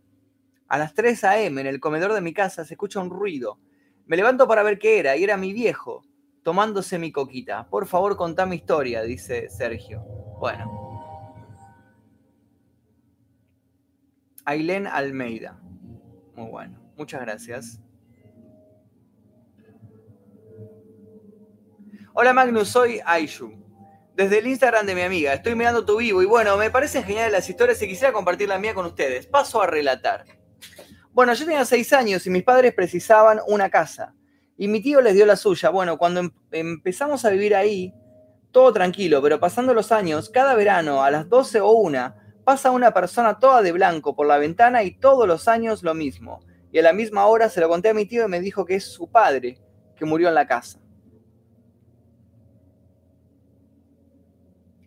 [0.67, 1.61] A las 3 a.m.
[1.61, 3.59] en el comedor de mi casa se escucha un ruido.
[4.07, 6.05] Me levanto para ver qué era y era mi viejo
[6.45, 7.67] tomándose mi coquita.
[7.69, 10.03] Por favor, contá mi historia, dice Sergio.
[10.39, 10.85] Bueno.
[14.45, 15.59] Ailén Almeida.
[16.37, 16.79] Muy bueno.
[16.97, 17.81] Muchas gracias.
[22.13, 23.53] Hola Magnus, soy Aishu.
[24.15, 27.33] Desde el Instagram de mi amiga, estoy mirando tu vivo y bueno, me parecen geniales
[27.33, 29.27] las historias y quisiera compartir la mía con ustedes.
[29.27, 30.25] Paso a relatar.
[31.11, 34.15] Bueno, yo tenía seis años y mis padres precisaban una casa.
[34.57, 35.71] Y mi tío les dio la suya.
[35.71, 37.93] Bueno, cuando em- empezamos a vivir ahí,
[38.53, 42.93] todo tranquilo, pero pasando los años, cada verano a las 12 o 1, pasa una
[42.93, 46.41] persona toda de blanco por la ventana y todos los años lo mismo.
[46.71, 48.77] Y a la misma hora se lo conté a mi tío y me dijo que
[48.77, 49.59] es su padre
[49.97, 50.79] que murió en la casa.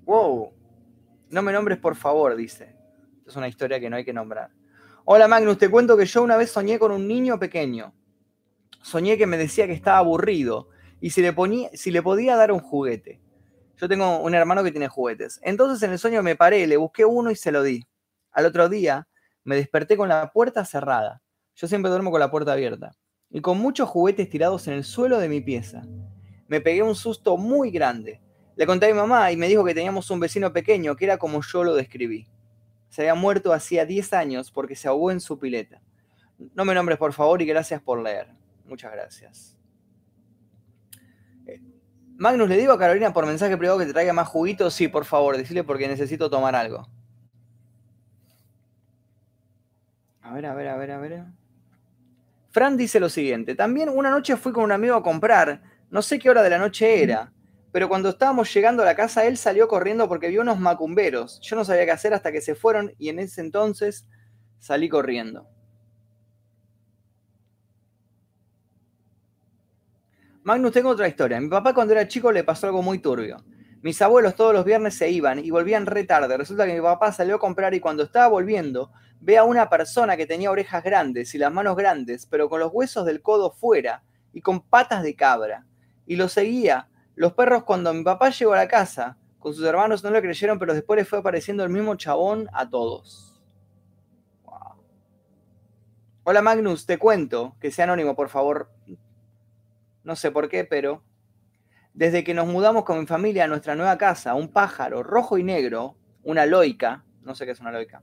[0.06, 0.54] Wow.
[1.30, 2.76] No me nombres por favor, dice.
[3.26, 4.52] Es una historia que no hay que nombrar.
[5.04, 7.94] Hola Magnus, te cuento que yo una vez soñé con un niño pequeño.
[8.82, 10.70] Soñé que me decía que estaba aburrido
[11.00, 13.22] y si le, ponía, si le podía dar un juguete.
[13.78, 15.40] Yo tengo un hermano que tiene juguetes.
[15.44, 17.88] Entonces en el sueño me paré, le busqué uno y se lo di.
[18.32, 19.08] Al otro día
[19.44, 21.22] me desperté con la puerta cerrada.
[21.56, 22.96] Yo siempre duermo con la puerta abierta.
[23.30, 25.84] Y con muchos juguetes tirados en el suelo de mi pieza.
[26.48, 28.22] Me pegué un susto muy grande.
[28.56, 31.18] Le conté a mi mamá y me dijo que teníamos un vecino pequeño que era
[31.18, 32.28] como yo lo describí.
[32.90, 35.82] Se había muerto hacía 10 años porque se ahogó en su pileta.
[36.56, 38.37] No me nombres por favor y gracias por leer.
[38.68, 39.58] Muchas gracias.
[41.46, 41.62] Eh,
[42.18, 44.74] Magnus, le digo a Carolina por mensaje privado que te traiga más juguitos.
[44.74, 46.88] Sí, por favor, decirle porque necesito tomar algo.
[50.22, 51.24] A ver, a ver, a ver, a ver.
[52.50, 53.56] Fran dice lo siguiente.
[53.56, 55.62] También una noche fui con un amigo a comprar.
[55.90, 57.32] No sé qué hora de la noche era.
[57.72, 61.40] Pero cuando estábamos llegando a la casa, él salió corriendo porque vio unos macumberos.
[61.42, 64.08] Yo no sabía qué hacer hasta que se fueron y en ese entonces
[64.60, 65.48] salí corriendo.
[70.48, 71.42] Magnus, tengo otra historia.
[71.42, 73.44] Mi papá cuando era chico le pasó algo muy turbio.
[73.82, 76.38] Mis abuelos todos los viernes se iban y volvían re tarde.
[76.38, 78.90] Resulta que mi papá salió a comprar y cuando estaba volviendo
[79.20, 82.72] ve a una persona que tenía orejas grandes y las manos grandes, pero con los
[82.72, 85.66] huesos del codo fuera y con patas de cabra.
[86.06, 86.88] Y lo seguía.
[87.16, 90.60] Los perros cuando mi papá llegó a la casa con sus hermanos no le creyeron,
[90.60, 93.38] pero después le fue apareciendo el mismo chabón a todos.
[94.46, 94.82] Wow.
[96.24, 98.70] Hola Magnus, te cuento, que sea anónimo, por favor.
[100.08, 101.04] No sé por qué, pero
[101.94, 105.44] desde que nos mudamos con mi familia a nuestra nueva casa, un pájaro rojo y
[105.44, 108.02] negro, una loica, no sé qué es una loica,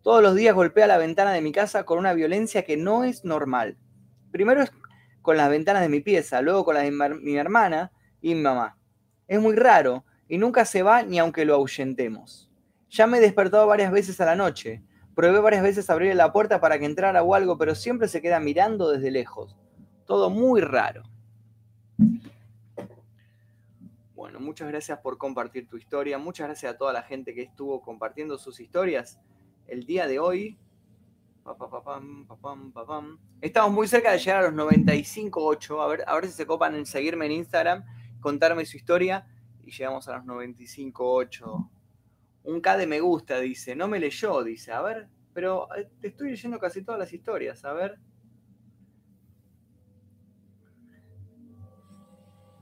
[0.00, 3.26] todos los días golpea la ventana de mi casa con una violencia que no es
[3.26, 3.76] normal.
[4.30, 4.72] Primero es
[5.20, 8.78] con las ventanas de mi pieza, luego con las de mi, hermana y mi mamá.
[9.26, 12.50] Es muy raro y nunca se va ni aunque lo ahuyentemos.
[12.88, 14.82] Ya me he despertado varias veces a la noche.
[15.14, 18.40] Probé varias veces abrirle la puerta para que entrara o algo, pero siempre se queda
[18.40, 19.58] mirando desde lejos.
[20.06, 21.02] Todo muy raro.
[24.38, 26.18] Muchas gracias por compartir tu historia.
[26.18, 29.20] Muchas gracias a toda la gente que estuvo compartiendo sus historias
[29.66, 30.58] el día de hoy.
[33.40, 35.82] Estamos muy cerca de llegar a los 95.8.
[35.82, 37.84] A ver, a ver si se copan en seguirme en Instagram,
[38.20, 39.26] contarme su historia
[39.64, 41.70] y llegamos a los 95.8.
[42.44, 43.74] Un K de me gusta, dice.
[43.74, 44.72] No me leyó, dice.
[44.72, 47.64] A ver, pero eh, te estoy leyendo casi todas las historias.
[47.64, 47.98] A ver.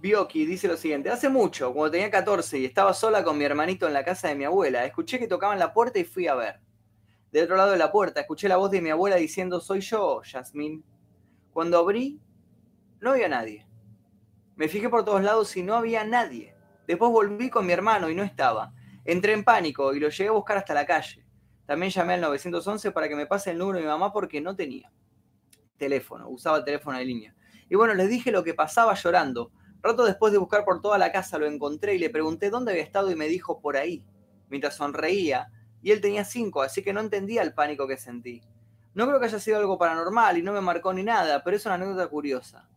[0.07, 3.89] Bioki dice lo siguiente, hace mucho, cuando tenía 14 y estaba sola con mi hermanito
[3.89, 6.61] en la casa de mi abuela, escuché que tocaban la puerta y fui a ver.
[7.33, 10.23] Del otro lado de la puerta, escuché la voz de mi abuela diciendo, soy yo,
[10.23, 10.85] Yasmín.
[11.53, 12.21] Cuando abrí,
[13.01, 13.67] no había nadie.
[14.55, 16.55] Me fijé por todos lados y no había nadie.
[16.87, 18.73] Después volví con mi hermano y no estaba.
[19.05, 21.27] Entré en pánico y lo llegué a buscar hasta la calle.
[21.67, 24.55] También llamé al 911 para que me pase el número de mi mamá porque no
[24.55, 24.93] tenía
[25.77, 27.35] teléfono, usaba teléfono de línea.
[27.69, 29.51] Y bueno, les dije lo que pasaba llorando.
[29.83, 32.83] Rato después de buscar por toda la casa lo encontré y le pregunté dónde había
[32.83, 34.05] estado y me dijo por ahí,
[34.49, 35.51] mientras sonreía,
[35.83, 38.43] y él tenía cinco, así que no entendía el pánico que sentí.
[38.95, 41.67] No creo que haya sido algo paranormal y no me marcó ni nada, pero es
[41.67, 42.69] una anécdota curiosa.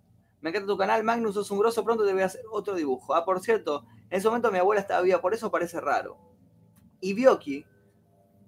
[0.42, 3.14] Me encanta tu canal, Magnus, sos un grosso, pronto te voy a hacer otro dibujo.
[3.16, 6.18] Ah, por cierto, en ese momento mi abuela estaba viva, por eso parece raro.
[7.02, 7.66] Y Bioki,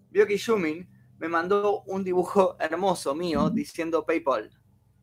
[0.10, 4.52] Bioki Shumin, me mandó un dibujo hermoso mío diciendo PayPal.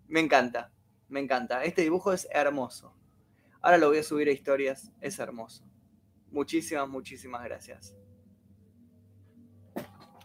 [0.08, 0.72] Me encanta,
[1.08, 1.62] me encanta.
[1.64, 2.97] Este dibujo es hermoso.
[3.60, 4.92] Ahora lo voy a subir a historias.
[5.00, 5.64] Es hermoso.
[6.30, 7.96] Muchísimas, muchísimas gracias.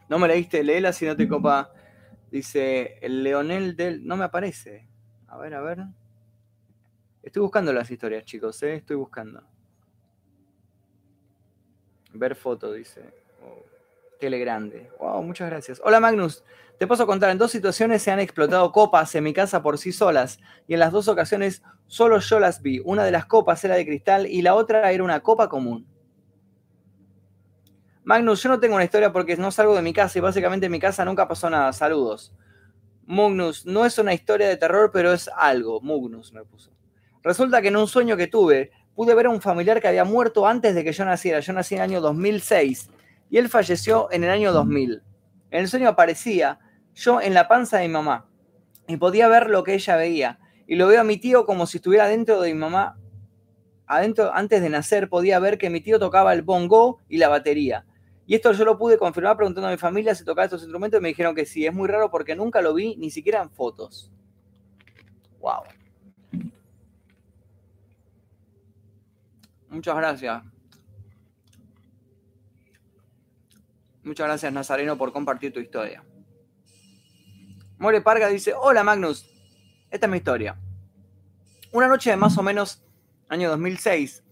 [0.10, 1.72] No me leíste, léela si no te copa.
[2.30, 4.06] Dice el Leonel del.
[4.06, 4.88] No me aparece.
[5.28, 5.86] A ver, a ver.
[7.22, 8.76] Estoy buscando las historias, chicos, ¿eh?
[8.76, 9.42] Estoy buscando.
[12.14, 13.02] Ver foto, dice.
[13.42, 13.64] Oh,
[14.20, 14.92] tele grande.
[15.00, 15.82] Wow, muchas gracias.
[15.84, 16.44] Hola Magnus.
[16.84, 19.78] Te paso a contar, en dos situaciones se han explotado copas en mi casa por
[19.78, 22.82] sí solas y en las dos ocasiones solo yo las vi.
[22.84, 25.88] Una de las copas era de cristal y la otra era una copa común.
[28.04, 30.74] Magnus, yo no tengo una historia porque no salgo de mi casa y básicamente en
[30.74, 31.72] mi casa nunca pasó nada.
[31.72, 32.36] Saludos.
[33.06, 35.80] Mugnus, no es una historia de terror, pero es algo.
[35.80, 36.74] Mugnus me puso.
[37.24, 40.46] Resulta que en un sueño que tuve, pude ver a un familiar que había muerto
[40.46, 41.40] antes de que yo naciera.
[41.40, 42.90] Yo nací en el año 2006
[43.30, 45.02] y él falleció en el año 2000.
[45.50, 46.60] En el sueño aparecía
[46.96, 48.30] yo en la panza de mi mamá
[48.88, 50.40] y podía ver lo que ella veía.
[50.68, 52.98] Y lo veo a mi tío como si estuviera dentro de mi mamá.
[53.86, 57.86] Adentro, antes de nacer, podía ver que mi tío tocaba el bongo y la batería.
[58.26, 61.04] Y esto yo lo pude confirmar preguntando a mi familia si tocaba estos instrumentos y
[61.04, 61.66] me dijeron que sí.
[61.66, 64.12] Es muy raro porque nunca lo vi, ni siquiera en fotos.
[65.42, 65.64] Wow.
[69.70, 70.44] Muchas gracias.
[74.04, 76.04] Muchas gracias, Nazareno, por compartir tu historia.
[77.78, 79.30] More Parga dice: Hola, Magnus.
[79.90, 80.58] Esta es mi historia.
[81.72, 82.84] Una noche de más o menos
[83.30, 84.24] año 2006,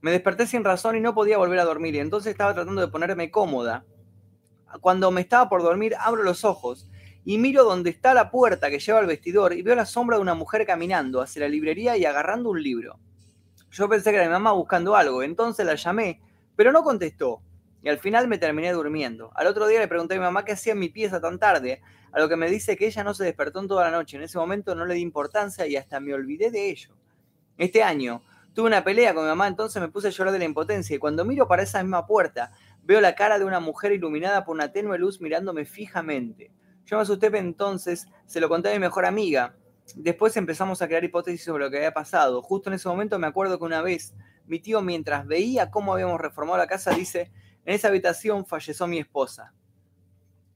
[0.00, 1.94] me desperté sin razón y no podía volver a dormir.
[1.94, 3.84] Y entonces estaba tratando de ponerme cómoda.
[4.80, 6.88] Cuando me estaba por dormir, abro los ojos
[7.24, 10.22] y miro donde está la puerta que lleva al vestidor y veo la sombra de
[10.22, 12.98] una mujer caminando hacia la librería y agarrando un libro.
[13.70, 16.20] Yo pensé que era mi mamá buscando algo, entonces la llamé,
[16.54, 17.42] pero no contestó.
[17.82, 19.32] Y al final me terminé durmiendo.
[19.34, 21.82] Al otro día le pregunté a mi mamá qué hacía en mi pieza tan tarde,
[22.12, 24.16] a lo que me dice que ella no se despertó en toda la noche.
[24.16, 26.96] En ese momento no le di importancia y hasta me olvidé de ello.
[27.58, 28.22] Este año
[28.54, 30.98] tuve una pelea con mi mamá, entonces me puse a llorar de la impotencia y
[30.98, 32.52] cuando miro para esa misma puerta,
[32.82, 36.50] veo la cara de una mujer iluminada por una tenue luz mirándome fijamente.
[36.84, 39.56] Yo me asusté entonces, se lo conté a mi mejor amiga,
[39.94, 42.42] Después empezamos a crear hipótesis sobre lo que había pasado.
[42.42, 44.14] Justo en ese momento me acuerdo que una vez
[44.46, 47.30] mi tío, mientras veía cómo habíamos reformado la casa, dice,
[47.64, 49.52] en esa habitación falleció mi esposa.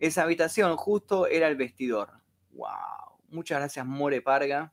[0.01, 2.11] Esa habitación justo era el vestidor.
[2.53, 3.21] ¡Wow!
[3.29, 4.73] Muchas gracias, More Parga.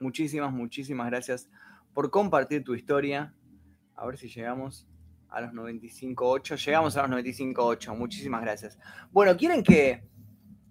[0.00, 1.48] Muchísimas, muchísimas gracias
[1.92, 3.32] por compartir tu historia.
[3.94, 4.88] A ver si llegamos
[5.28, 6.56] a los 95.8.
[6.66, 7.96] Llegamos a los 95.8.
[7.96, 8.78] Muchísimas gracias.
[9.12, 10.02] Bueno, ¿quieren que,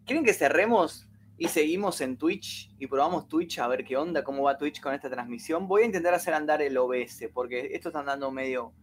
[0.05, 4.43] ¿quieren que cerremos y seguimos en Twitch y probamos Twitch a ver qué onda, cómo
[4.43, 5.67] va Twitch con esta transmisión.
[5.67, 8.73] Voy a intentar hacer andar el OBS porque esto está andando medio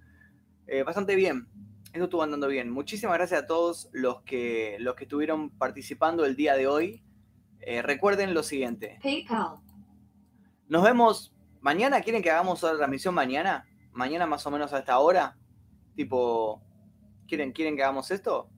[0.66, 1.46] eh, bastante bien.
[1.92, 2.70] Esto estuvo andando bien.
[2.70, 7.02] Muchísimas gracias a todos los que, los que estuvieron participando el día de hoy.
[7.60, 8.98] Eh, recuerden lo siguiente.
[9.02, 9.56] PayPal.
[10.68, 12.00] Nos vemos mañana.
[12.00, 13.66] ¿Quieren que hagamos otra transmisión mañana?
[13.92, 15.36] Mañana más o menos a esta hora.
[15.96, 16.62] Tipo,
[17.26, 18.48] ¿quieren, ¿quieren que hagamos esto?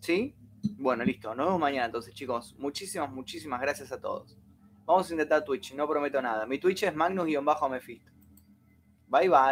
[0.00, 0.34] ¿Sí?
[0.76, 1.32] Bueno, listo.
[1.34, 2.56] Nos vemos mañana entonces, chicos.
[2.58, 4.36] Muchísimas, muchísimas gracias a todos.
[4.84, 6.44] Vamos a intentar Twitch, no prometo nada.
[6.46, 8.10] Mi Twitch es Magnus-Mephisto.
[9.06, 9.40] Bye bye.